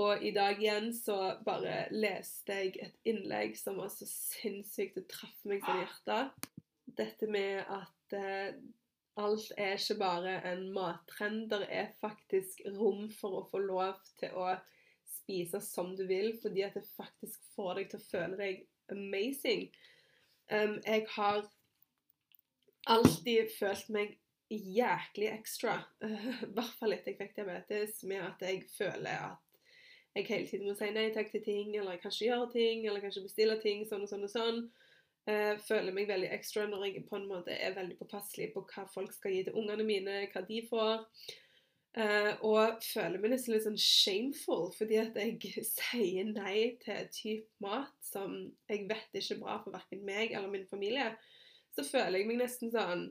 Og 0.00 0.22
i 0.24 0.30
dag 0.32 0.60
igjen 0.60 0.88
så 0.96 1.16
bare 1.44 1.86
leste 1.92 2.54
jeg 2.56 2.76
et 2.80 3.08
innlegg 3.08 3.58
som 3.60 3.76
var 3.82 3.90
så 3.92 4.08
sinnssykt 4.08 4.96
Det 4.96 5.08
traff 5.10 5.42
meg 5.48 5.60
sånn 5.64 5.82
i 5.82 5.82
hjertet. 5.82 6.46
Dette 6.96 7.28
med 7.28 7.60
at 7.68 8.16
eh, 8.16 8.54
alt 9.20 9.52
er 9.60 9.76
ikke 9.76 9.98
bare 10.00 10.38
en 10.48 10.64
mattrend. 10.72 11.50
Det 11.52 11.68
er 11.68 11.92
faktisk 12.00 12.64
rom 12.78 13.10
for 13.12 13.42
å 13.42 13.46
få 13.50 13.60
lov 13.64 14.00
til 14.20 14.32
å 14.32 14.54
spise 15.12 15.60
som 15.60 15.92
du 15.96 16.06
vil, 16.08 16.32
fordi 16.40 16.64
at 16.64 16.76
det 16.78 16.86
faktisk 16.96 17.44
får 17.56 17.80
deg 17.82 17.92
til 17.92 18.00
å 18.00 18.08
føle 18.08 18.40
deg 18.40 18.64
amazing. 18.92 19.68
Um, 20.48 20.78
jeg 20.84 21.06
har 21.14 21.44
alltid 22.90 23.52
følt 23.58 23.92
meg 23.92 24.18
jæklig 24.52 25.30
ekstra, 25.32 25.78
i 26.04 26.50
hvert 26.52 26.76
fall 26.80 26.96
etter 26.96 27.12
jeg 27.12 27.20
fikk 27.20 27.36
diabetes, 27.38 28.02
med 28.08 28.24
at 28.24 28.44
jeg 28.48 28.64
føler 28.72 29.28
at 29.30 29.51
jeg 30.14 30.26
hele 30.28 30.46
tiden 30.46 30.68
må 30.68 30.74
si 30.76 30.88
nei 30.92 31.08
takk 31.14 31.30
til 31.32 31.44
ting, 31.44 31.76
eller 31.76 31.96
jeg 31.96 32.02
kanskje 32.04 32.26
gjøre 32.28 32.48
ting, 32.52 32.86
eller 32.86 33.04
kanskje 33.04 33.24
bestille 33.24 33.58
ting, 33.62 33.86
sånn 33.88 34.04
og 34.04 34.10
sånn 34.10 34.26
og 34.26 34.32
sånn. 34.32 34.64
Uh, 35.22 35.54
føler 35.62 35.94
meg 35.94 36.08
veldig 36.10 36.32
ekstra 36.34 36.64
når 36.66 36.88
jeg 36.88 37.04
på 37.06 37.14
en 37.14 37.28
måte 37.30 37.54
er 37.54 37.76
veldig 37.76 37.94
påpasselig 38.00 38.48
på 38.56 38.64
hva 38.72 38.82
folk 38.90 39.12
skal 39.14 39.36
gi 39.36 39.44
til 39.46 39.56
ungene 39.60 39.86
mine, 39.86 40.18
hva 40.32 40.42
de 40.48 40.58
får. 40.66 41.06
Uh, 41.92 42.32
og 42.48 42.80
føler 42.80 43.20
meg 43.20 43.34
nesten 43.34 43.52
litt 43.52 43.66
sånn 43.66 43.76
shameful 43.76 44.70
fordi 44.72 44.96
at 44.96 45.18
jeg 45.20 45.66
sier 45.68 46.30
nei 46.30 46.78
til 46.80 47.10
type 47.12 47.60
mat 47.60 47.92
som 48.00 48.32
jeg 48.70 48.86
vet 48.88 49.18
ikke 49.20 49.36
er 49.36 49.42
bra 49.42 49.58
for 49.60 49.76
verken 49.76 50.04
meg 50.08 50.32
eller 50.32 50.52
min 50.52 50.68
familie. 50.70 51.10
Så 51.72 51.84
føler 51.88 52.20
jeg 52.20 52.28
meg 52.28 52.40
nesten 52.40 52.72
sånn 52.72 53.10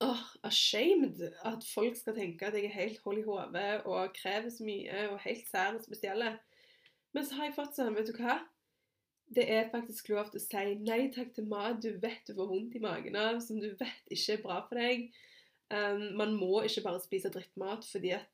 oh, 0.00 0.22
ashamed 0.42 1.20
at 1.44 1.64
folk 1.74 1.96
skal 1.96 2.16
tenke 2.16 2.46
at 2.46 2.56
jeg 2.56 2.70
er 2.70 2.76
helt 2.76 3.00
hold 3.04 3.20
i 3.20 3.26
hodet 3.26 3.82
og 3.84 4.14
krever 4.16 4.50
så 4.52 4.64
mye 4.64 5.04
og 5.12 5.20
helt 5.26 5.48
sær 5.50 5.76
og 5.76 5.84
spesielle. 5.84 6.32
Men 7.14 7.26
så 7.26 7.36
har 7.36 7.48
jeg 7.48 7.56
fått 7.58 7.76
sånn, 7.76 7.94
vet 7.96 8.10
du 8.10 8.16
hva? 8.20 8.38
Det 9.30 9.44
er 9.46 9.70
faktisk 9.70 10.10
lov 10.10 10.30
til 10.30 10.40
å 10.40 10.42
si 10.42 10.74
nei 10.82 11.04
takk 11.14 11.34
til 11.36 11.46
mat 11.50 11.78
du 11.82 11.92
vet 12.02 12.24
du 12.26 12.34
får 12.34 12.48
vondt 12.50 12.74
i 12.78 12.82
magen 12.82 13.18
av, 13.18 13.38
som 13.44 13.60
du 13.62 13.68
vet 13.78 14.10
ikke 14.10 14.38
er 14.38 14.44
bra 14.44 14.58
for 14.66 14.80
deg. 14.80 15.10
Um, 15.70 16.08
man 16.18 16.34
må 16.34 16.64
ikke 16.66 16.82
bare 16.88 17.02
spise 17.02 17.30
drittmat 17.30 17.86
fordi 17.86 18.16
at 18.16 18.26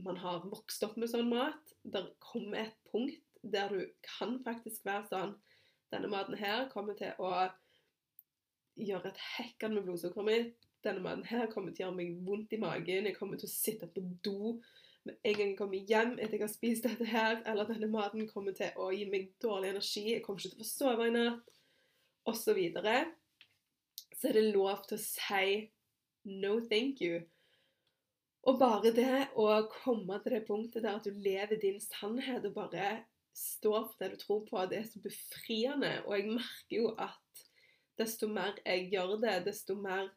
man 0.00 0.16
har 0.22 0.46
vokst 0.48 0.84
opp 0.86 0.96
med 0.96 1.10
sånn 1.12 1.28
mat. 1.28 1.74
Det 1.84 2.06
kommer 2.24 2.62
et 2.62 2.78
punkt 2.88 3.20
der 3.42 3.72
du 3.72 3.84
kan 4.04 4.38
faktisk 4.44 4.84
være 4.88 5.08
sånn 5.10 5.38
Denne 5.90 6.06
maten 6.06 6.36
her 6.38 6.68
kommer 6.70 6.94
til 6.94 7.16
å 7.18 7.48
gjøre 8.78 9.10
et 9.10 9.22
hekkan 9.34 9.72
med 9.74 9.88
blodsukkeret 9.88 10.28
mitt 10.28 10.69
denne 10.84 11.02
mannen 11.04 11.26
her 11.28 11.50
kommer 11.52 11.74
til 11.74 11.84
å 11.84 11.88
gjøre 11.88 11.98
meg 11.98 12.20
vondt 12.26 12.54
i 12.56 12.60
magen. 12.60 13.08
Jeg 13.08 13.16
kommer 13.18 13.40
til 13.40 13.48
å 13.48 13.52
sitte 13.52 13.88
på 13.90 14.04
do 14.24 14.54
med 15.08 15.16
en 15.24 15.36
gang 15.38 15.48
jeg 15.48 15.56
kommer 15.56 15.90
hjem 15.90 16.12
etter 16.18 16.36
jeg 16.36 16.44
har 16.44 16.52
spist 16.52 16.86
dette 16.88 17.08
her. 17.08 17.40
Eller 17.48 17.68
denne 17.68 17.88
maten 17.92 18.28
kommer 18.28 18.56
til 18.56 18.76
å 18.80 18.90
gi 18.94 19.06
meg 19.10 19.30
dårlig 19.42 19.74
energi. 19.74 20.06
Jeg 20.14 20.24
kommer 20.26 20.40
ikke 20.40 20.54
til 20.54 20.60
å 20.60 20.64
få 20.64 20.70
sove 20.70 21.08
i 21.08 21.14
natt. 21.14 21.52
Og 22.28 22.36
så 22.36 22.54
videre. 22.56 22.96
Så 24.16 24.28
er 24.28 24.36
det 24.36 24.48
lov 24.52 24.82
til 24.88 24.98
å 24.98 25.04
si 25.04 25.52
no 26.28 26.58
thank 26.68 27.00
you. 27.00 27.22
Og 28.48 28.56
bare 28.60 28.92
det 28.96 29.30
å 29.36 29.46
komme 29.72 30.16
til 30.20 30.36
det 30.36 30.44
punktet 30.48 30.84
der 30.84 30.96
at 30.96 31.04
du 31.04 31.16
lever 31.16 31.60
din 31.60 31.80
sannhet 31.80 32.44
og 32.48 32.56
bare 32.56 32.92
står 33.36 33.88
for 33.88 33.96
det 34.00 34.14
du 34.14 34.22
tror 34.22 34.40
på, 34.48 34.62
det 34.68 34.80
er 34.80 34.88
så 34.88 35.00
befriende. 35.04 35.92
Og 36.06 36.16
jeg 36.16 36.32
merker 36.32 36.76
jo 36.76 36.94
at 37.00 37.44
desto 38.00 38.28
mer 38.32 38.56
jeg 38.64 38.88
gjør 38.94 39.18
det, 39.22 39.36
desto 39.48 39.76
mer 39.80 40.08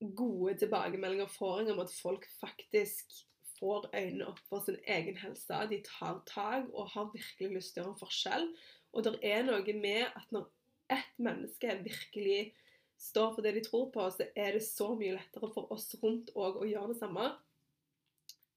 gode 0.00 0.56
tilbakemeldinger 0.60 1.30
får 1.32 1.62
jeg 1.62 1.72
om 1.72 1.80
at 1.84 1.94
folk 2.02 2.26
faktisk 2.40 3.14
får 3.56 3.88
øynene 3.94 4.26
opp 4.28 4.40
for 4.50 4.64
sin 4.64 4.76
egen 4.86 5.16
helse. 5.16 5.60
De 5.70 5.80
tar 5.86 6.20
tak 6.28 6.68
og 6.72 6.90
har 6.92 7.12
virkelig 7.14 7.54
lyst 7.54 7.74
til 7.74 7.82
å 7.82 7.86
gjøre 7.86 7.94
en 7.94 8.02
forskjell. 8.02 8.46
Og 8.92 9.06
det 9.06 9.14
er 9.24 9.46
noe 9.46 9.76
med 9.80 10.04
at 10.08 10.32
når 10.34 10.50
ett 10.92 11.16
menneske 11.18 11.78
virkelig 11.84 12.52
står 13.00 13.34
for 13.34 13.44
det 13.44 13.54
de 13.56 13.64
tror 13.64 13.90
på, 13.92 14.04
så 14.10 14.28
er 14.36 14.56
det 14.56 14.64
så 14.64 14.92
mye 14.96 15.16
lettere 15.16 15.50
for 15.52 15.72
oss 15.72 15.88
rundt 16.02 16.32
òg 16.36 16.60
å 16.60 16.68
gjøre 16.68 16.92
det 16.92 17.00
samme. 17.00 17.30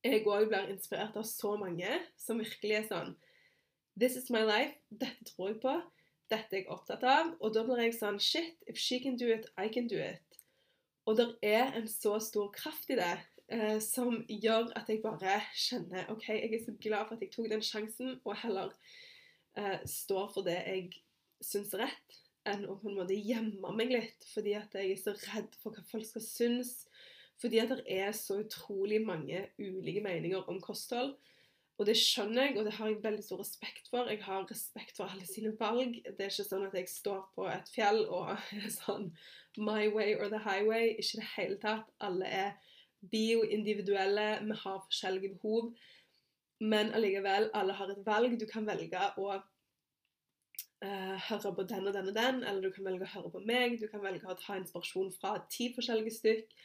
Jeg 0.03 0.23
òg 0.27 0.47
blir 0.47 0.69
inspirert 0.71 1.17
av 1.19 1.25
så 1.27 1.55
mange 1.59 1.89
som 2.19 2.39
virkelig 2.39 2.77
er 2.77 2.87
sånn 2.91 3.17
This 3.99 4.15
is 4.15 4.29
my 4.31 4.45
life. 4.47 4.77
Dette 4.89 5.25
tror 5.27 5.49
jeg 5.49 5.59
på. 5.59 5.73
Dette 6.31 6.55
er 6.55 6.61
jeg 6.61 6.71
opptatt 6.71 7.03
av. 7.03 7.33
Og 7.43 7.51
da 7.51 7.65
blir 7.67 7.81
jeg 7.83 7.97
sånn 7.97 8.19
Shit, 8.23 8.55
if 8.67 8.79
she 8.79 9.01
can 9.03 9.17
do 9.19 9.27
it, 9.27 9.49
I 9.59 9.67
can 9.67 9.89
do 9.91 9.99
it. 9.99 10.28
Og 11.09 11.17
det 11.17 11.25
er 11.41 11.71
en 11.73 11.87
så 11.89 12.19
stor 12.21 12.51
kraft 12.53 12.91
i 12.93 12.97
det 12.99 13.13
eh, 13.49 13.79
som 13.81 14.19
gjør 14.29 14.69
at 14.77 14.89
jeg 14.91 15.01
bare 15.01 15.39
kjenner 15.57 16.09
OK, 16.13 16.27
jeg 16.29 16.51
er 16.53 16.61
så 16.61 16.75
glad 16.77 17.07
for 17.07 17.17
at 17.17 17.23
jeg 17.25 17.31
tok 17.33 17.47
den 17.49 17.65
sjansen, 17.65 18.19
og 18.21 18.37
heller 18.43 18.75
eh, 19.57 19.79
står 19.89 20.27
for 20.35 20.45
det 20.45 20.59
jeg 20.59 20.91
syns 21.41 21.73
er 21.73 21.87
rett, 21.87 22.19
enn 22.49 22.67
å 22.69 22.77
på 22.77 22.91
en 22.91 22.99
måte 22.99 23.17
gjemme 23.17 23.73
meg 23.75 23.95
litt 23.95 24.27
fordi 24.35 24.53
at 24.59 24.77
jeg 24.77 24.93
er 24.93 25.01
så 25.01 25.15
redd 25.31 25.57
for 25.63 25.73
hva 25.73 25.85
folk 25.89 26.05
skal 26.05 26.23
synes. 26.25 26.75
Fordi 27.39 27.61
at 27.63 27.73
det 27.73 27.85
er 27.87 28.13
så 28.13 28.41
utrolig 28.43 28.99
mange 29.01 29.45
ulike 29.57 30.03
meninger 30.03 30.45
om 30.51 30.59
kosthold. 30.61 31.15
Og 31.79 31.87
det 31.87 31.95
skjønner 31.95 32.49
jeg, 32.49 32.57
og 32.59 32.65
det 32.67 32.73
har 32.75 32.89
jeg 32.91 33.03
veldig 33.03 33.23
stor 33.23 33.39
respekt 33.39 33.85
for. 33.87 34.09
Jeg 34.11 34.19
har 34.25 34.47
respekt 34.49 34.97
for 34.99 35.07
alle 35.07 35.27
sine 35.27 35.53
valg. 35.59 35.93
Det 36.03 36.25
er 36.25 36.33
ikke 36.33 36.47
sånn 36.49 36.65
at 36.67 36.75
jeg 36.75 36.91
står 36.91 37.21
på 37.37 37.45
et 37.47 37.71
fjell 37.71 38.01
og 38.07 38.33
er 38.57 38.73
sånn 38.73 39.07
My 39.57 39.87
way 39.91 40.17
or 40.19 40.27
the 40.31 40.41
highway. 40.43 40.97
Ikke 40.99 41.15
i 41.15 41.21
det 41.21 41.29
hele 41.37 41.61
tatt. 41.63 41.87
Alle 42.03 42.27
er 42.27 42.75
bioindividuelle. 43.13 44.27
Vi 44.43 44.59
har 44.65 44.83
forskjellige 44.89 45.37
behov. 45.37 45.71
Men 46.59 46.91
allikevel, 46.91 47.47
alle 47.55 47.79
har 47.79 47.95
et 47.95 48.03
valg. 48.05 48.35
Du 48.39 48.45
kan 48.51 48.67
velge 48.67 49.09
å 49.15 49.31
uh, 50.83 51.17
høre 51.29 51.55
på 51.55 51.67
den 51.71 51.87
og 51.87 51.95
den 51.95 52.11
og 52.11 52.15
den, 52.15 52.43
eller 52.43 52.67
du 52.67 52.75
kan 52.75 52.91
velge 52.91 53.07
å 53.07 53.13
høre 53.15 53.35
på 53.37 53.47
meg. 53.47 53.79
Du 53.79 53.87
kan 53.87 54.03
velge 54.03 54.27
å 54.27 54.35
ta 54.39 54.59
inspirasjon 54.59 55.13
fra 55.15 55.37
ti 55.47 55.71
forskjellige 55.75 56.17
stykk. 56.19 56.57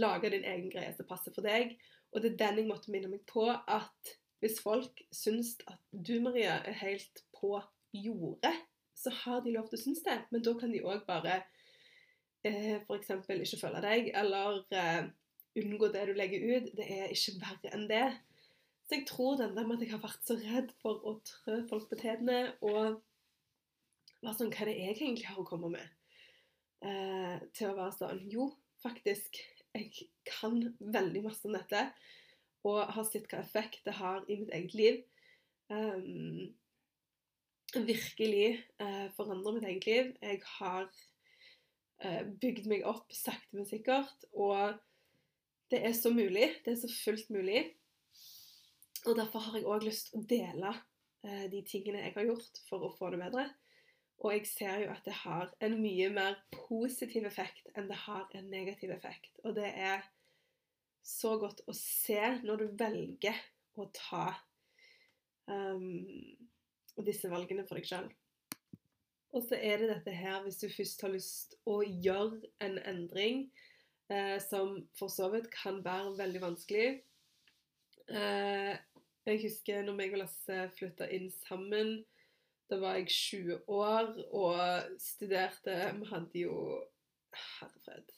Lage 0.00 0.32
din 0.32 0.48
egen 0.48 0.72
greie 0.72 0.96
som 0.96 1.08
passer 1.08 1.36
for 1.36 1.44
deg. 1.44 1.76
Og 2.14 2.24
det 2.24 2.32
er 2.32 2.46
den 2.46 2.62
jeg 2.62 2.70
måtte 2.70 2.92
minne 2.94 3.12
meg 3.12 3.28
på, 3.28 3.50
at 3.52 4.16
hvis 4.46 4.62
folk 4.62 5.02
syns 5.14 5.56
at 5.66 5.80
du, 5.90 6.20
Maria, 6.22 6.60
er 6.62 6.78
helt 6.84 7.22
på 7.34 7.56
jordet, 7.92 8.54
så 8.96 9.10
har 9.24 9.42
de 9.42 9.52
lov 9.56 9.66
til 9.68 9.78
å 9.78 9.82
synes 9.82 10.04
det. 10.06 10.20
Men 10.30 10.44
da 10.46 10.54
kan 10.58 10.72
de 10.72 10.84
òg 10.86 11.02
bare 11.08 11.40
eh, 12.46 12.78
f.eks. 12.78 13.10
ikke 13.26 13.60
følge 13.60 13.82
deg, 13.84 14.12
eller 14.16 14.62
eh, 14.70 15.08
unngå 15.58 15.90
det 15.92 16.06
du 16.08 16.14
legger 16.16 16.46
ut. 16.46 16.70
Det 16.78 16.86
er 16.86 17.12
ikke 17.12 17.36
verre 17.42 17.74
enn 17.74 17.88
det. 17.90 18.06
Så 18.86 19.00
jeg 19.00 19.06
tror 19.08 19.34
den 19.40 19.56
der 19.56 19.66
med 19.66 19.80
at 19.80 19.86
jeg 19.86 19.94
har 19.96 20.04
vært 20.04 20.28
så 20.28 20.38
redd 20.38 20.70
for 20.82 21.02
å 21.02 21.16
trø 21.26 21.58
folk 21.70 21.90
på 21.90 21.98
tærne, 22.00 22.40
og 22.62 23.00
være 24.22 24.36
sånn 24.38 24.52
Hva 24.54 24.62
er 24.64 24.70
det 24.70 24.76
jeg 24.78 24.96
egentlig 25.00 25.28
har 25.28 25.42
å 25.42 25.48
komme 25.48 25.72
med? 25.74 25.96
Eh, 26.86 27.34
til 27.56 27.72
å 27.72 27.78
være 27.78 27.96
sånn 27.98 28.22
Jo, 28.30 28.52
faktisk. 28.84 29.42
Jeg 29.76 30.06
kan 30.24 30.62
veldig 30.80 31.26
masse 31.26 31.44
om 31.48 31.56
dette. 31.56 31.82
Og 32.66 32.80
har 32.96 33.06
sett 33.06 33.28
hva 33.30 33.42
effekt 33.42 33.84
det 33.86 33.96
har 34.00 34.24
i 34.26 34.38
mitt 34.40 34.54
eget 34.54 34.74
liv. 34.78 35.02
Um, 35.70 36.54
virkelig 37.74 38.62
uh, 38.82 39.06
forandre 39.16 39.56
mitt 39.56 39.68
eget 39.70 39.86
liv. 39.86 40.12
Jeg 40.22 40.40
har 40.56 40.88
uh, 42.04 42.22
bygd 42.42 42.68
meg 42.70 42.86
opp 42.88 43.14
sakte, 43.14 43.54
men 43.56 43.68
sikkert. 43.68 44.28
Og 44.32 44.76
det 45.70 45.82
er 45.86 45.94
så 45.98 46.12
mulig. 46.14 46.50
Det 46.64 46.74
er 46.74 46.80
så 46.82 46.90
fullt 47.04 47.30
mulig. 47.34 47.64
Og 49.06 49.14
derfor 49.18 49.44
har 49.46 49.58
jeg 49.58 49.68
òg 49.70 49.86
lyst 49.86 50.10
til 50.10 50.22
å 50.22 50.28
dele 50.30 50.74
uh, 50.74 51.46
de 51.52 51.62
tingene 51.68 52.02
jeg 52.02 52.16
har 52.18 52.28
gjort 52.30 52.64
for 52.70 52.86
å 52.86 52.94
få 52.98 53.12
det 53.14 53.22
bedre. 53.22 53.46
Og 54.24 54.32
jeg 54.32 54.46
ser 54.48 54.78
jo 54.80 54.92
at 54.94 55.04
det 55.04 55.12
har 55.12 55.50
en 55.60 55.74
mye 55.80 56.08
mer 56.14 56.38
positiv 56.54 57.26
effekt 57.28 57.68
enn 57.76 57.88
det 57.90 57.98
har 58.06 58.30
en 58.34 58.46
negativ 58.50 58.94
effekt. 58.94 59.34
Og 59.44 59.54
det 59.58 59.68
er 59.68 60.06
så 61.06 61.36
godt 61.38 61.62
å 61.70 61.74
se 61.76 62.20
når 62.42 62.62
du 62.62 62.66
velger 62.80 63.38
å 63.78 63.86
ta 63.94 64.28
um, 65.46 66.02
disse 67.06 67.30
valgene 67.30 67.66
for 67.68 67.78
deg 67.78 67.86
sjøl. 67.88 68.08
Og 69.36 69.44
så 69.44 69.58
er 69.60 69.82
det 69.82 69.90
dette 69.90 70.14
her, 70.16 70.40
hvis 70.42 70.58
du 70.62 70.66
først 70.72 71.04
har 71.04 71.12
lyst 71.12 71.56
å 71.68 71.78
gjøre 71.84 72.40
en 72.64 72.78
endring, 72.88 73.46
eh, 74.08 74.38
som 74.42 74.78
for 74.96 75.12
så 75.12 75.28
vidt 75.34 75.50
kan 75.52 75.82
være 75.84 76.14
veldig 76.16 76.40
vanskelig 76.40 76.86
eh, 78.08 78.74
Jeg 79.26 79.40
husker 79.42 79.82
når 79.84 79.98
meg 79.98 80.14
og 80.14 80.22
Lasse 80.22 80.60
flytta 80.78 81.10
inn 81.12 81.26
sammen 81.42 81.98
da 82.70 82.78
var 82.82 82.96
jeg 82.98 83.10
20 83.14 83.58
år 83.70 84.08
og 84.34 84.94
studerte. 84.98 85.74
Vi 86.00 86.08
hadde 86.10 86.40
jo 86.40 86.54
Herrefred. 87.36 88.10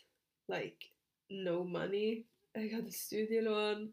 Like 0.49 0.89
no 1.29 1.65
money. 1.65 2.25
Jeg 2.59 2.75
hadde 2.75 2.95
studielån. 2.95 3.87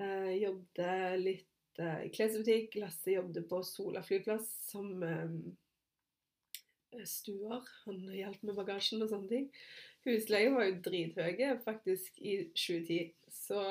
Eh, 0.00 0.30
jobbet 0.40 1.20
litt 1.22 1.82
eh, 1.82 2.06
i 2.06 2.12
klesbutikk. 2.14 2.78
Lasse 2.82 3.16
jobbet 3.16 3.48
på 3.50 3.62
Sola 3.66 4.02
flyplass 4.06 4.48
som 4.70 5.04
eh, 5.06 7.04
stuer. 7.06 7.68
Han 7.86 8.02
hjalp 8.14 8.42
med 8.46 8.58
bagasjen 8.58 9.04
og 9.04 9.12
sånne 9.12 9.30
ting. 9.30 9.46
Husleie 10.06 10.50
var 10.54 10.66
jo 10.66 10.80
drithøye 10.86 11.54
faktisk 11.64 12.18
i 12.24 12.42
2010. 12.56 13.14
Så 13.30 13.62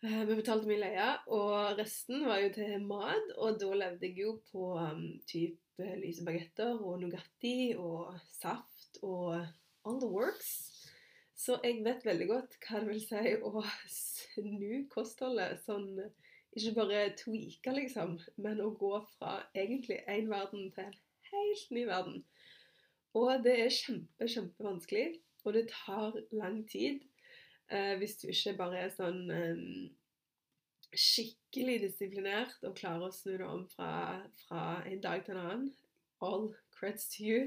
Eh, 0.00 0.22
vi 0.24 0.32
betalte 0.32 0.64
mye 0.64 0.80
leie, 0.80 1.06
og 1.36 1.76
resten 1.76 2.22
var 2.24 2.40
jo 2.40 2.52
til 2.54 2.86
mat. 2.88 3.34
Og 3.36 3.58
da 3.60 3.68
levde 3.76 4.08
jeg 4.08 4.22
jo 4.22 4.38
på 4.48 4.72
um, 4.80 5.02
type 5.28 5.88
lyse 6.00 6.24
bagetter 6.24 6.80
og 6.80 7.02
Nugatti 7.02 7.74
og 7.76 8.14
saft 8.32 9.00
og 9.02 9.36
all 9.84 10.00
the 10.00 10.08
works. 10.08 10.69
Så 11.40 11.56
jeg 11.64 11.80
vet 11.84 12.04
veldig 12.04 12.26
godt 12.28 12.56
hva 12.66 12.82
det 12.82 12.90
vil 12.90 13.00
si 13.00 13.34
å 13.48 13.62
snu 13.88 14.82
kostholdet. 14.92 15.62
Sånn 15.64 15.94
ikke 16.58 16.74
bare 16.76 17.04
tweake, 17.16 17.72
liksom, 17.76 18.18
men 18.42 18.60
å 18.60 18.72
gå 18.76 18.96
fra 19.14 19.38
egentlig 19.54 20.00
én 20.10 20.28
verden 20.30 20.68
til 20.74 20.88
en 20.90 20.98
helt 21.30 21.72
ny 21.72 21.86
verden. 21.88 22.18
Og 23.16 23.30
det 23.44 23.54
er 23.62 23.72
kjempe, 23.72 24.28
kjempevanskelig, 24.28 25.06
og 25.44 25.56
det 25.56 25.64
tar 25.72 26.18
lang 26.36 26.60
tid. 26.68 27.00
Eh, 27.70 27.94
hvis 27.98 28.18
du 28.20 28.28
ikke 28.30 28.56
bare 28.58 28.84
er 28.84 28.92
sånn 28.94 29.22
eh, 29.30 29.64
skikkelig 30.90 31.78
disiplinert 31.86 32.66
og 32.66 32.74
klarer 32.78 33.08
å 33.08 33.14
snu 33.14 33.36
det 33.38 33.46
om 33.46 33.62
fra, 33.70 33.92
fra, 34.42 34.64
en 34.90 35.02
dag 35.02 35.22
til 35.24 35.38
en 35.38 35.44
annen. 35.44 35.68
All 36.20 36.50
creds 36.74 37.08
to 37.14 37.24
you. 37.24 37.46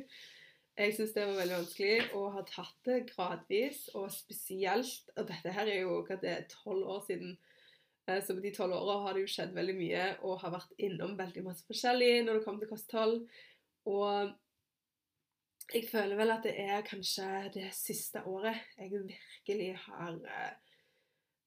Jeg 0.73 0.95
syns 0.97 1.11
det 1.13 1.25
var 1.29 1.35
veldig 1.37 1.57
vanskelig 1.59 1.97
og 2.17 2.31
har 2.33 2.45
tatt 2.49 2.77
det 2.87 3.03
gradvis, 3.11 3.83
og 3.93 4.07
spesielt 4.09 5.11
Og 5.17 5.27
dette 5.29 5.51
her 5.53 5.69
er 5.69 5.83
jo 5.83 5.99
hva 6.07 6.17
det 6.21 6.31
er 6.31 6.47
tolv 6.49 6.87
år 6.95 7.03
siden. 7.05 7.35
Eh, 8.07 8.19
så 8.25 8.33
på 8.33 8.41
de 8.41 8.51
tolv 8.55 8.73
åra 8.79 8.95
har 9.03 9.13
det 9.13 9.27
jo 9.27 9.33
skjedd 9.35 9.53
veldig 9.53 9.75
mye 9.77 10.07
og 10.25 10.41
har 10.41 10.55
vært 10.55 10.73
innom 10.81 11.13
veldig 11.19 11.43
masse 11.45 11.67
forskjellig 11.67 12.23
når 12.23 12.39
det 12.39 12.45
kommer 12.47 12.65
til 12.65 12.73
kosthold. 12.73 13.19
Og 13.91 14.33
jeg 15.73 15.87
føler 15.91 16.17
vel 16.19 16.33
at 16.33 16.47
det 16.47 16.55
er 16.59 16.87
kanskje 16.87 17.27
det 17.53 17.69
siste 17.77 18.23
året 18.29 18.57
jeg 18.77 18.91
virkelig 18.93 19.69
har 19.85 20.17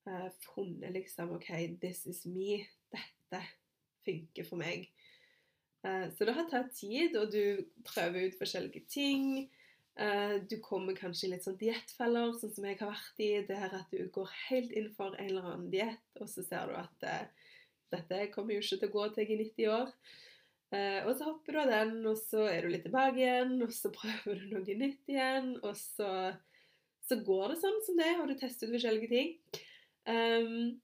uh, 0.06 0.30
funnet 0.54 0.94
liksom 0.94 1.34
OK, 1.36 1.50
this 1.82 2.06
is 2.06 2.22
me. 2.30 2.62
Dette 2.94 3.42
funker 4.06 4.46
for 4.46 4.62
meg. 4.62 4.86
Uh, 5.86 6.08
så 6.10 6.26
det 6.26 6.34
har 6.34 6.50
tatt 6.50 6.74
tid, 6.74 7.14
og 7.20 7.30
du 7.30 7.62
prøver 7.86 8.26
ut 8.26 8.38
forskjellige 8.40 8.82
ting. 8.90 9.46
Uh, 9.96 10.42
du 10.50 10.58
kommer 10.64 10.98
kanskje 10.98 11.28
i 11.28 11.32
litt 11.36 11.46
sånn 11.46 11.58
diettfeller, 11.60 12.34
sånn 12.36 12.52
som 12.56 12.66
jeg 12.66 12.80
har 12.82 12.90
vært 12.90 13.22
i. 13.22 13.30
Det 13.46 13.62
her 13.62 13.78
at 13.78 13.94
du 13.94 14.10
går 14.12 14.36
helt 14.48 14.74
inn 14.74 14.90
for 14.98 15.14
en 15.14 15.30
eller 15.30 15.50
annen 15.52 15.72
diett, 15.72 16.06
og 16.20 16.28
så 16.28 16.44
ser 16.44 16.72
du 16.72 16.76
at 16.82 17.10
dette 17.94 18.26
kommer 18.34 18.56
jo 18.56 18.64
ikke 18.64 18.80
til 18.82 18.90
å 18.90 18.96
gå 18.96 19.10
til 19.14 19.22
jeg 19.22 19.36
er 19.36 19.44
90 19.46 19.74
år. 19.78 19.92
Eh, 20.74 21.04
og 21.06 21.12
så 21.14 21.28
hopper 21.28 21.54
du 21.54 21.60
av 21.62 21.70
den, 21.70 22.00
og 22.10 22.16
så 22.18 22.48
er 22.50 22.64
du 22.64 22.72
litt 22.72 22.82
tilbake 22.86 23.22
igjen, 23.22 23.54
og 23.62 23.72
så 23.74 23.92
prøver 24.00 24.40
du 24.40 24.48
noe 24.50 24.78
nytt 24.80 25.12
igjen, 25.12 25.52
og 25.62 25.76
så, 25.78 26.10
så 27.06 27.20
går 27.26 27.54
det 27.54 27.60
sånn 27.62 27.78
som 27.86 28.02
det, 28.02 28.10
og 28.18 28.30
du 28.30 28.34
tester 28.40 28.70
ut 28.70 28.76
forskjellige 28.76 29.12
ting. 29.12 29.36
Um, 30.06 30.80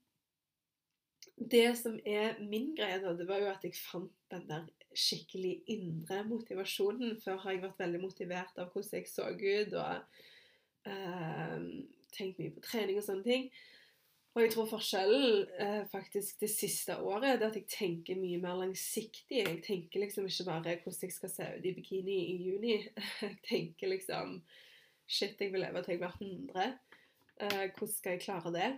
det 1.51 1.67
som 1.79 1.97
er 2.07 2.39
min 2.39 2.71
greie, 2.77 3.01
da, 3.03 3.15
det 3.17 3.27
var 3.27 3.43
jo 3.43 3.51
at 3.51 3.63
jeg 3.65 3.75
fant 3.79 4.13
den 4.31 4.47
der 4.47 4.65
skikkelig 4.99 5.53
indre 5.73 6.23
motivasjonen. 6.27 7.17
Før 7.23 7.41
har 7.43 7.55
jeg 7.55 7.63
vært 7.65 7.83
veldig 7.83 8.01
motivert 8.03 8.57
av 8.61 8.71
hvordan 8.73 8.99
jeg 8.99 9.09
så 9.11 9.29
ut, 9.33 9.77
og 9.79 10.89
uh, 10.89 11.69
tenkt 12.13 12.41
mye 12.41 12.55
på 12.55 12.65
trening 12.65 12.99
og 12.99 13.07
sånne 13.07 13.27
ting. 13.27 13.47
Og 14.33 14.41
jeg 14.41 14.51
tror 14.55 14.65
forskjellen 14.65 15.43
eh, 15.61 15.83
faktisk 15.91 16.39
det 16.41 16.49
siste 16.49 16.95
året 17.05 17.35
er 17.35 17.43
at 17.45 17.57
jeg 17.59 17.67
tenker 17.69 18.17
mye 18.17 18.39
mer 18.41 18.57
langsiktig. 18.63 19.43
Jeg 19.43 19.59
tenker 19.65 20.01
liksom 20.01 20.25
ikke 20.25 20.47
bare 20.47 20.77
hvordan 20.81 21.05
jeg 21.05 21.13
skal 21.13 21.29
se 21.29 21.49
ut 21.59 21.67
i 21.69 21.73
bikini 21.75 22.15
i 22.31 22.37
juni. 22.47 22.79
Jeg 23.21 23.37
tenker 23.45 23.93
liksom 23.93 24.39
Shit, 25.03 25.35
jeg 25.37 25.51
vil 25.51 25.59
leve 25.59 25.81
til 25.83 25.91
jeg 25.91 25.99
blir 25.99 26.13
100. 26.15 26.77
Eh, 27.43 27.65
hvordan 27.75 27.91
skal 27.91 28.13
jeg 28.15 28.21
klare 28.23 28.51
det? 28.55 28.69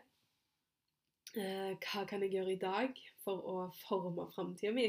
Eh, 1.38 1.76
hva 1.86 2.02
kan 2.10 2.24
jeg 2.26 2.34
gjøre 2.34 2.56
i 2.56 2.60
dag 2.60 2.98
for 3.24 3.46
å 3.46 3.56
forme 3.84 4.26
framtida 4.34 4.74
mi? 4.74 4.88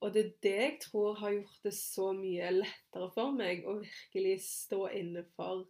Og 0.00 0.14
det 0.14 0.24
er 0.24 0.32
det 0.42 0.56
jeg 0.58 0.74
tror 0.84 1.14
har 1.18 1.34
gjort 1.34 1.62
det 1.64 1.74
så 1.74 2.12
mye 2.14 2.50
lettere 2.54 3.08
for 3.14 3.34
meg 3.34 3.64
å 3.66 3.80
virkelig 3.80 4.36
stå 4.46 4.84
inne 4.94 5.24
for 5.34 5.64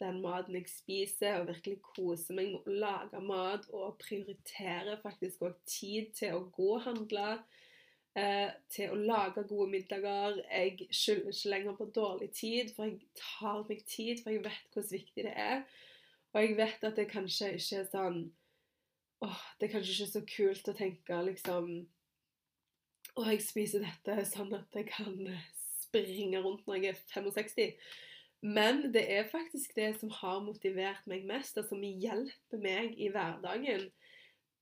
den 0.00 0.22
maten 0.24 0.56
jeg 0.56 0.68
spiser, 0.72 1.40
og 1.40 1.50
virkelig 1.50 1.80
kose 1.84 2.32
meg 2.32 2.54
med 2.54 2.68
å 2.70 2.78
lage 2.86 3.20
mat 3.20 3.66
og 3.76 3.98
prioritere 4.00 4.96
faktisk 5.02 5.44
òg 5.44 5.58
tid 5.68 6.14
til 6.16 6.38
å 6.38 6.46
gå 6.54 6.70
og 6.78 6.86
handle. 6.86 7.34
Eh, 8.18 8.48
til 8.72 8.90
å 8.90 8.96
lage 8.98 9.44
gode 9.46 9.68
middager. 9.70 10.40
Jeg 10.50 10.88
skylder 10.90 11.30
ikke 11.30 11.52
lenger 11.52 11.76
på 11.78 11.86
dårlig 11.94 12.32
tid, 12.34 12.72
for 12.74 12.88
jeg 12.88 12.98
tar 13.20 13.62
meg 13.68 13.84
tid, 13.86 14.22
for 14.22 14.34
jeg 14.34 14.42
vet 14.48 14.74
hvor 14.74 14.88
viktig 14.90 15.26
det 15.28 15.34
er. 15.36 15.62
Og 16.32 16.42
jeg 16.42 16.56
vet 16.58 16.88
at 16.88 16.98
det 16.98 17.06
kanskje 17.10 17.52
ikke 17.58 17.78
er 17.84 17.88
sånn 17.92 18.20
åh, 19.22 19.40
Det 19.58 19.68
er 19.68 19.72
kanskje 19.74 19.94
ikke 19.94 20.12
så 20.14 20.22
kult 20.26 20.68
å 20.72 20.76
tenke 20.78 21.22
liksom 21.26 21.70
Og 23.18 23.26
jeg 23.26 23.42
spiser 23.42 23.84
dette 23.84 24.24
sånn 24.28 24.52
at 24.56 24.76
jeg 24.76 24.86
kan 24.90 25.16
springe 25.56 26.40
rundt 26.44 26.66
når 26.66 26.78
jeg 26.78 26.94
er 26.94 27.02
65. 27.14 27.74
Men 28.40 28.86
det 28.94 29.02
er 29.12 29.28
faktisk 29.28 29.74
det 29.76 29.90
som 30.00 30.12
har 30.20 30.40
motivert 30.44 31.08
meg 31.10 31.26
mest, 31.28 31.58
og 31.60 31.66
som 31.68 31.82
hjelper 31.84 32.62
meg 32.62 32.94
i 32.96 33.10
hverdagen. 33.12 33.90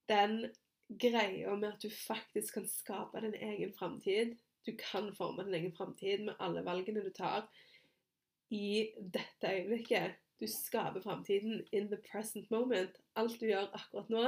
Den 0.09 0.41
greia 0.89 1.55
med 1.55 1.69
at 1.75 1.83
du 1.83 1.89
faktisk 1.93 2.57
kan 2.57 2.67
skape 2.67 3.21
din 3.23 3.37
egen 3.37 3.73
framtid. 3.77 4.35
Du 4.65 4.73
kan 4.79 5.13
forme 5.15 5.45
din 5.47 5.55
egen 5.61 5.75
framtid 5.77 6.25
med 6.25 6.35
alle 6.39 6.65
valgene 6.65 7.05
du 7.05 7.11
tar 7.15 7.47
i 8.51 8.89
dette 8.97 9.53
øyeblikket. 9.53 10.17
Du 10.39 10.47
skaper 10.47 11.01
framtiden 11.03 11.63
in 11.71 11.87
the 11.87 11.99
present 12.11 12.51
moment. 12.51 12.97
Alt 13.15 13.39
du 13.39 13.45
gjør 13.47 13.69
akkurat 13.75 14.09
nå, 14.09 14.25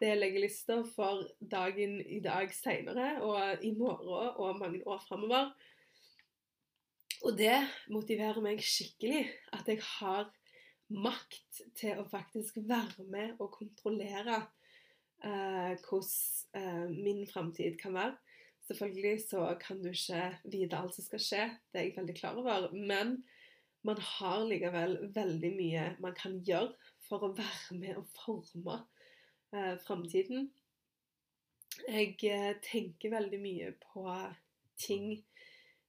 det 0.00 0.14
legger 0.18 0.42
lista 0.42 0.80
for 0.94 1.22
dagen 1.38 2.00
i 2.00 2.20
dag 2.24 2.50
seinere 2.54 3.20
og 3.22 3.62
i 3.64 3.70
morgen 3.76 4.34
og 4.34 4.58
mange 4.58 4.82
år 4.86 5.02
framover. 5.06 5.52
Og 7.24 7.36
det 7.38 7.56
motiverer 7.92 8.42
meg 8.44 8.60
skikkelig 8.64 9.22
at 9.54 9.68
jeg 9.70 9.80
har 9.98 10.28
makt 10.92 11.62
til 11.78 12.00
å 12.02 12.08
faktisk 12.10 12.58
være 12.68 13.06
med 13.08 13.38
og 13.40 13.54
kontrollere 13.54 14.42
eh, 15.24 15.72
hvordan 15.86 16.58
eh, 16.58 16.84
min 16.90 17.24
framtid 17.30 17.78
kan 17.80 17.96
være. 17.96 18.16
Selvfølgelig 18.68 19.22
så 19.28 19.46
kan 19.60 19.80
du 19.82 19.90
ikke 19.92 20.26
vite 20.52 20.76
alt 20.78 20.96
som 20.96 21.04
skal 21.04 21.20
skje, 21.20 21.46
det 21.72 21.80
er 21.80 21.88
jeg 21.88 21.96
veldig 21.98 22.16
klar 22.16 22.38
over. 22.40 22.70
Men 22.72 23.18
man 23.84 24.00
har 24.00 24.44
likevel 24.48 24.98
veldig 25.14 25.52
mye 25.56 25.88
man 26.00 26.16
kan 26.16 26.38
gjøre 26.44 26.72
for 27.08 27.26
å 27.26 27.34
være 27.36 27.78
med 27.80 28.00
og 28.00 28.08
forme 28.16 28.78
eh, 29.54 29.74
framtiden. 29.86 30.50
Jeg 31.88 32.16
eh, 32.30 32.52
tenker 32.62 33.14
veldig 33.14 33.40
mye 33.42 33.72
på 33.82 34.06
ting 34.78 35.16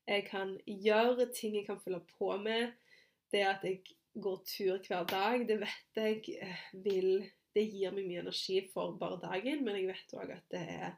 jeg 0.06 0.26
kan 0.30 0.54
gjøre, 0.66 1.32
ting 1.34 1.56
jeg 1.58 1.66
kan 1.68 1.80
følge 1.82 2.04
på 2.18 2.36
med. 2.38 2.74
Det 3.32 3.42
at 3.46 3.64
jeg 3.66 3.82
går 4.22 4.44
tur 4.48 4.78
hver 4.88 5.08
dag, 5.10 5.48
det 5.48 5.58
vet 5.64 6.00
jeg 6.00 6.38
eh, 6.42 6.68
vil 6.86 7.26
Det 7.56 7.64
gir 7.72 7.94
meg 7.96 8.04
mye 8.04 8.20
energi 8.20 8.58
for 8.74 8.98
bare 9.00 9.16
dagen, 9.22 9.62
men 9.64 9.78
jeg 9.78 9.88
vet 9.88 10.14
òg 10.20 10.32
at 10.36 10.50
det 10.52 10.64
er 10.74 10.90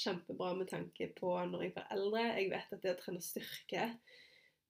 kjempebra 0.00 0.54
med 0.56 0.70
tanke 0.70 1.10
på 1.12 1.34
når 1.44 1.66
jeg 1.66 1.74
blir 1.74 1.90
eldre. 1.92 2.22
Jeg 2.38 2.46
vet 2.54 2.72
at 2.72 2.80
det 2.80 2.94
å 2.94 3.00
trene 3.02 3.20
styrke, 3.20 3.82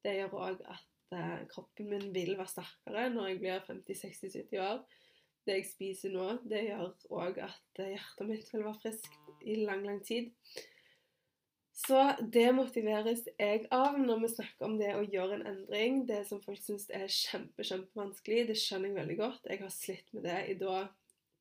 det 0.03 0.17
gjør 0.17 0.35
òg 0.41 0.65
at 0.75 1.15
eh, 1.15 1.45
kroppen 1.53 1.87
min 1.93 2.09
vil 2.17 2.35
være 2.35 2.51
sterkere 2.51 3.05
når 3.15 3.29
jeg 3.29 3.39
blir 3.45 3.63
50-60-70 3.69 4.65
år 4.65 4.83
det 5.47 5.61
jeg 5.61 5.69
spiser 5.71 6.13
nå, 6.15 6.27
det 6.49 6.67
gjør 6.67 6.91
òg 7.17 7.41
at 7.47 7.81
hjertet 7.81 8.29
mitt 8.29 8.51
vil 8.53 8.67
være 8.67 8.81
friskt 8.83 9.47
i 9.49 9.57
lang, 9.65 9.87
lang 9.87 10.03
tid. 10.05 10.31
Så 11.81 12.01
det 12.21 12.51
motiveres 12.53 13.23
jeg 13.39 13.65
av 13.73 13.97
når 13.97 14.19
vi 14.25 14.29
snakker 14.35 14.67
om 14.67 14.75
det 14.77 14.91
å 14.99 15.07
gjøre 15.07 15.39
en 15.39 15.47
endring. 15.49 16.03
Det 16.09 16.21
som 16.29 16.43
folk 16.45 16.61
syns 16.61 16.91
er 16.93 17.07
kjempe, 17.09 17.65
kjempevanskelig, 17.65 18.43
det 18.51 18.57
skjønner 18.61 18.91
jeg 18.91 18.99
veldig 18.99 19.17
godt. 19.21 19.49
Jeg 19.49 19.63
har 19.63 19.73
slitt 19.73 20.13
med 20.13 20.27
det 20.29 20.41
i 20.53 20.59
da 20.61 20.83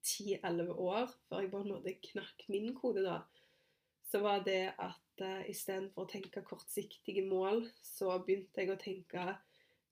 10-11 0.06 0.72
år, 0.80 1.12
før 1.28 1.44
jeg 1.44 1.52
bare 1.52 1.68
nådde 1.68 1.96
knakk 2.08 2.48
min 2.54 2.72
kode 2.78 3.04
da. 3.04 3.20
Så 4.10 4.24
var 4.24 4.40
det 4.46 4.72
at 4.80 5.22
uh, 5.26 5.44
istedenfor 5.52 6.08
å 6.08 6.10
tenke 6.10 6.46
kortsiktige 6.48 7.26
mål, 7.28 7.66
så 7.84 8.16
begynte 8.24 8.64
jeg 8.64 8.74
å 8.74 8.80
tenke 8.80 9.28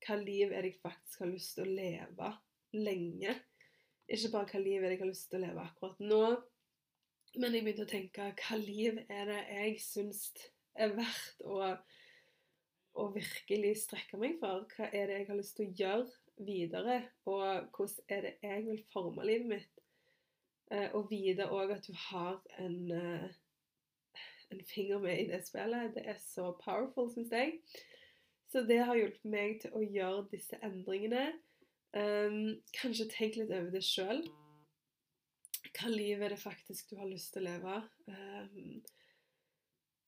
hva 0.06 0.18
liv 0.22 0.54
er 0.54 0.64
det 0.64 0.72
jeg 0.72 0.82
faktisk 0.86 1.26
har 1.26 1.32
lyst 1.34 1.58
til 1.58 1.68
å 1.68 1.76
leve 1.76 2.32
lenge? 2.78 3.36
Ikke 4.08 4.32
bare 4.32 4.48
hva 4.52 4.62
liv 4.64 4.84
er 4.84 4.88
det 4.88 4.96
jeg 4.96 5.04
har 5.04 5.10
lyst 5.12 5.30
til 5.32 5.40
å 5.40 5.44
leve 5.44 5.64
akkurat 5.68 6.04
nå, 6.04 6.22
men 7.38 7.54
jeg 7.54 7.66
begynte 7.66 7.86
å 7.86 7.92
tenke 7.92 8.28
hva 8.40 8.60
liv 8.60 9.02
er 9.12 9.28
det 9.30 9.42
jeg 9.52 9.74
syns 9.84 10.22
er 10.78 10.94
verdt 10.96 11.44
å, 11.46 11.74
å 12.98 13.08
virkelig 13.14 13.74
strekke 13.84 14.20
meg 14.22 14.38
for? 14.42 14.64
Hva 14.76 14.88
er 14.92 15.10
det 15.10 15.20
jeg 15.20 15.28
har 15.32 15.40
lyst 15.40 15.58
til 15.58 15.68
å 15.68 15.76
gjøre 15.82 16.46
videre? 16.48 17.02
Og 17.30 17.76
hvordan 17.76 18.16
er 18.16 18.24
det 18.26 18.34
jeg 18.46 18.64
vil 18.70 18.80
forme 18.94 19.28
livet 19.28 19.52
mitt? 19.52 19.84
Eh, 20.72 20.90
og 20.98 21.12
vite 21.12 21.48
òg 21.54 21.72
at 21.78 21.86
du 21.88 21.94
har 22.10 22.40
en, 22.60 22.80
eh, 22.92 23.28
en 24.52 24.64
finger 24.68 25.00
med 25.04 25.22
i 25.22 25.28
det 25.30 25.44
spillet. 25.46 25.94
Det 25.96 26.04
er 26.08 26.18
så 26.20 26.52
powerful, 26.64 27.12
syns 27.14 27.32
jeg. 27.32 27.60
Så 28.52 28.64
det 28.68 28.80
har 28.86 28.96
hjulpet 28.96 29.26
meg 29.28 29.62
til 29.62 29.76
å 29.76 29.84
gjøre 29.84 30.28
disse 30.32 30.60
endringene. 30.64 31.34
Um, 31.96 32.58
kanskje 32.76 33.08
tenk 33.12 33.38
litt 33.40 33.54
over 33.54 33.72
det 33.74 33.84
sjøl. 33.86 34.26
Hva 35.78 35.92
liv 35.92 36.22
er 36.24 36.34
det 36.34 36.42
faktisk 36.42 36.92
du 36.92 36.98
har 37.00 37.10
lyst 37.10 37.34
til 37.34 37.46
å 37.46 37.48
leve? 37.48 37.78
Um, 38.10 38.82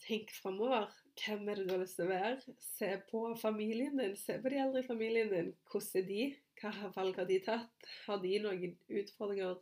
tenk 0.04 0.34
framover. 0.36 0.89
Hvem 1.20 1.50
er 1.50 1.60
det 1.60 1.65
du 1.68 1.74
har 1.76 1.82
lyst 1.84 2.00
til 2.00 2.08
å 2.08 2.13
være? 2.13 2.56
Se 2.63 2.92
på 3.10 3.24
familien 3.39 4.00
din. 4.00 4.15
Se 4.20 4.38
på 4.42 4.52
de 4.52 4.62
eldre 4.62 4.84
i 4.84 4.88
familien 4.88 5.32
din. 5.34 5.52
Hvordan 5.72 6.02
er 6.02 6.08
de? 6.10 6.30
Hva 6.60 6.94
valg 6.96 7.20
har 7.22 7.28
de 7.30 7.42
tatt? 7.46 7.89
Har 8.06 8.22
de 8.24 8.36
noen 8.44 8.78
utfordringer 9.02 9.60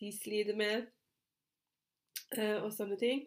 de 0.00 0.12
sliter 0.16 0.58
med? 0.58 0.88
Uh, 2.36 2.60
og 2.62 2.72
sånne 2.74 2.98
ting. 3.00 3.26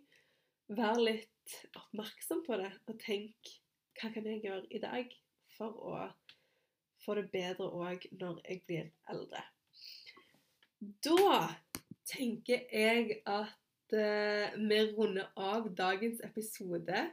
Vær 0.73 0.99
litt 1.01 1.57
oppmerksom 1.75 2.43
på 2.45 2.57
det, 2.61 2.71
og 2.87 2.99
tenk 3.01 3.49
hva 3.99 4.09
kan 4.13 4.25
jeg 4.27 4.45
gjøre 4.45 4.69
i 4.71 4.79
dag 4.81 5.11
for 5.57 5.75
å 5.83 5.97
få 7.03 7.17
det 7.19 7.29
bedre 7.33 7.67
òg 7.67 8.07
når 8.19 8.39
jeg 8.47 8.61
blir 8.67 8.87
eldre. 9.11 9.43
Da 11.03 11.47
tenker 12.09 12.65
jeg 12.71 13.19
at 13.29 13.95
uh, 13.95 14.55
vi 14.59 14.79
runder 14.95 15.29
av 15.39 15.69
dagens 15.77 16.23
episode. 16.25 17.03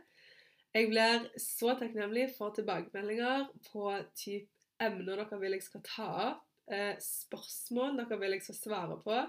Jeg 0.74 0.88
blir 0.90 1.26
så 1.38 1.74
takknemlig 1.78 2.30
for 2.36 2.54
tilbakemeldinger 2.54 3.48
på 3.70 3.90
typ 4.18 4.48
emner 4.80 5.20
dere 5.20 5.38
vil 5.42 5.58
jeg 5.58 5.66
skal 5.66 5.84
ta 5.86 6.08
opp, 6.30 6.46
uh, 6.72 6.94
spørsmål 7.02 8.00
dere 8.00 8.20
vil 8.22 8.38
jeg 8.38 8.46
skal 8.48 8.58
svare 8.58 8.98
på. 9.04 9.20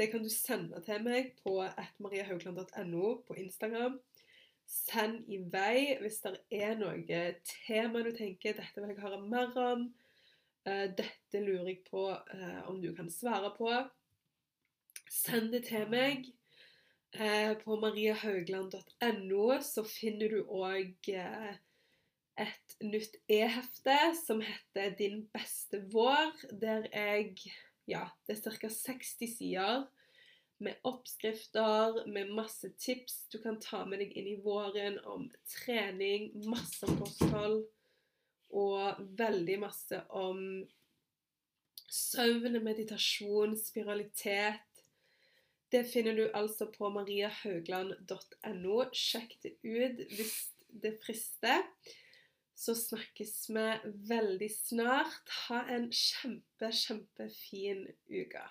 Det 0.00 0.08
kan 0.10 0.24
du 0.24 0.30
sende 0.32 0.80
til 0.84 1.04
meg 1.04 1.34
på 1.44 1.58
atmariahaugland.no 1.62 3.08
på 3.26 3.36
Instagram. 3.38 3.98
Send 4.72 5.28
i 5.28 5.38
vei 5.52 5.98
hvis 6.00 6.22
det 6.24 6.38
er 6.56 6.78
noe 6.80 7.22
tema 7.44 8.00
du 8.04 8.12
tenker 8.16 8.56
dette 8.56 8.80
vil 8.80 8.94
jeg 8.94 9.02
høre 9.02 9.20
mer 9.28 9.52
om. 9.60 9.88
Uh, 10.64 10.86
dette 10.96 11.42
lurer 11.42 11.72
jeg 11.72 11.82
på 11.90 12.06
uh, 12.08 12.60
om 12.70 12.78
du 12.80 12.92
kan 12.96 13.10
svare 13.12 13.50
på. 13.56 13.68
Send 15.12 15.52
det 15.52 15.66
til 15.68 15.84
meg. 15.92 16.30
Uh, 17.12 17.52
på 17.60 17.76
mariahaugland.no 17.82 19.46
så 19.60 19.84
finner 19.84 20.32
du 20.32 20.46
òg 20.48 21.10
et 22.40 22.76
nytt 22.80 23.18
e-hefte 23.28 23.98
som 24.22 24.40
heter 24.40 24.94
Din 24.96 25.26
beste 25.34 25.82
vår, 25.92 26.32
der 26.62 26.88
jeg 26.88 27.36
Ja, 27.90 28.06
det 28.24 28.38
er 28.38 28.56
ca. 28.56 28.70
60 28.70 29.36
sider 29.36 29.82
med 30.62 30.78
oppskrifter, 30.88 32.02
med 32.06 32.30
masse 32.34 32.70
tips 32.78 33.26
du 33.32 33.38
kan 33.42 33.58
ta 33.60 33.84
med 33.88 34.02
deg 34.02 34.12
inn 34.18 34.28
i 34.32 34.40
våren 34.44 34.98
om 35.08 35.28
trening, 35.56 36.30
masse 36.48 36.88
kosthold 36.98 37.64
og 38.52 39.00
veldig 39.18 39.58
masse 39.62 39.98
om 40.12 40.42
søvn, 41.92 42.58
meditasjon, 42.64 43.56
spiralitet. 43.58 44.84
Det 45.72 45.84
finner 45.88 46.16
du 46.16 46.24
altså 46.36 46.68
på 46.72 46.90
mariahaugland.no. 46.92 48.78
Sjekk 48.92 49.38
det 49.44 49.56
ut 49.64 50.02
hvis 50.12 50.36
det 50.82 50.98
frister. 51.04 51.64
Så 52.54 52.74
snakkes 52.78 53.48
vi 53.50 53.66
veldig 54.08 54.50
snart. 54.52 55.32
Ha 55.48 55.62
en 55.72 55.88
kjempe, 55.96 56.68
kjempefin 56.76 57.86
uke. 58.12 58.44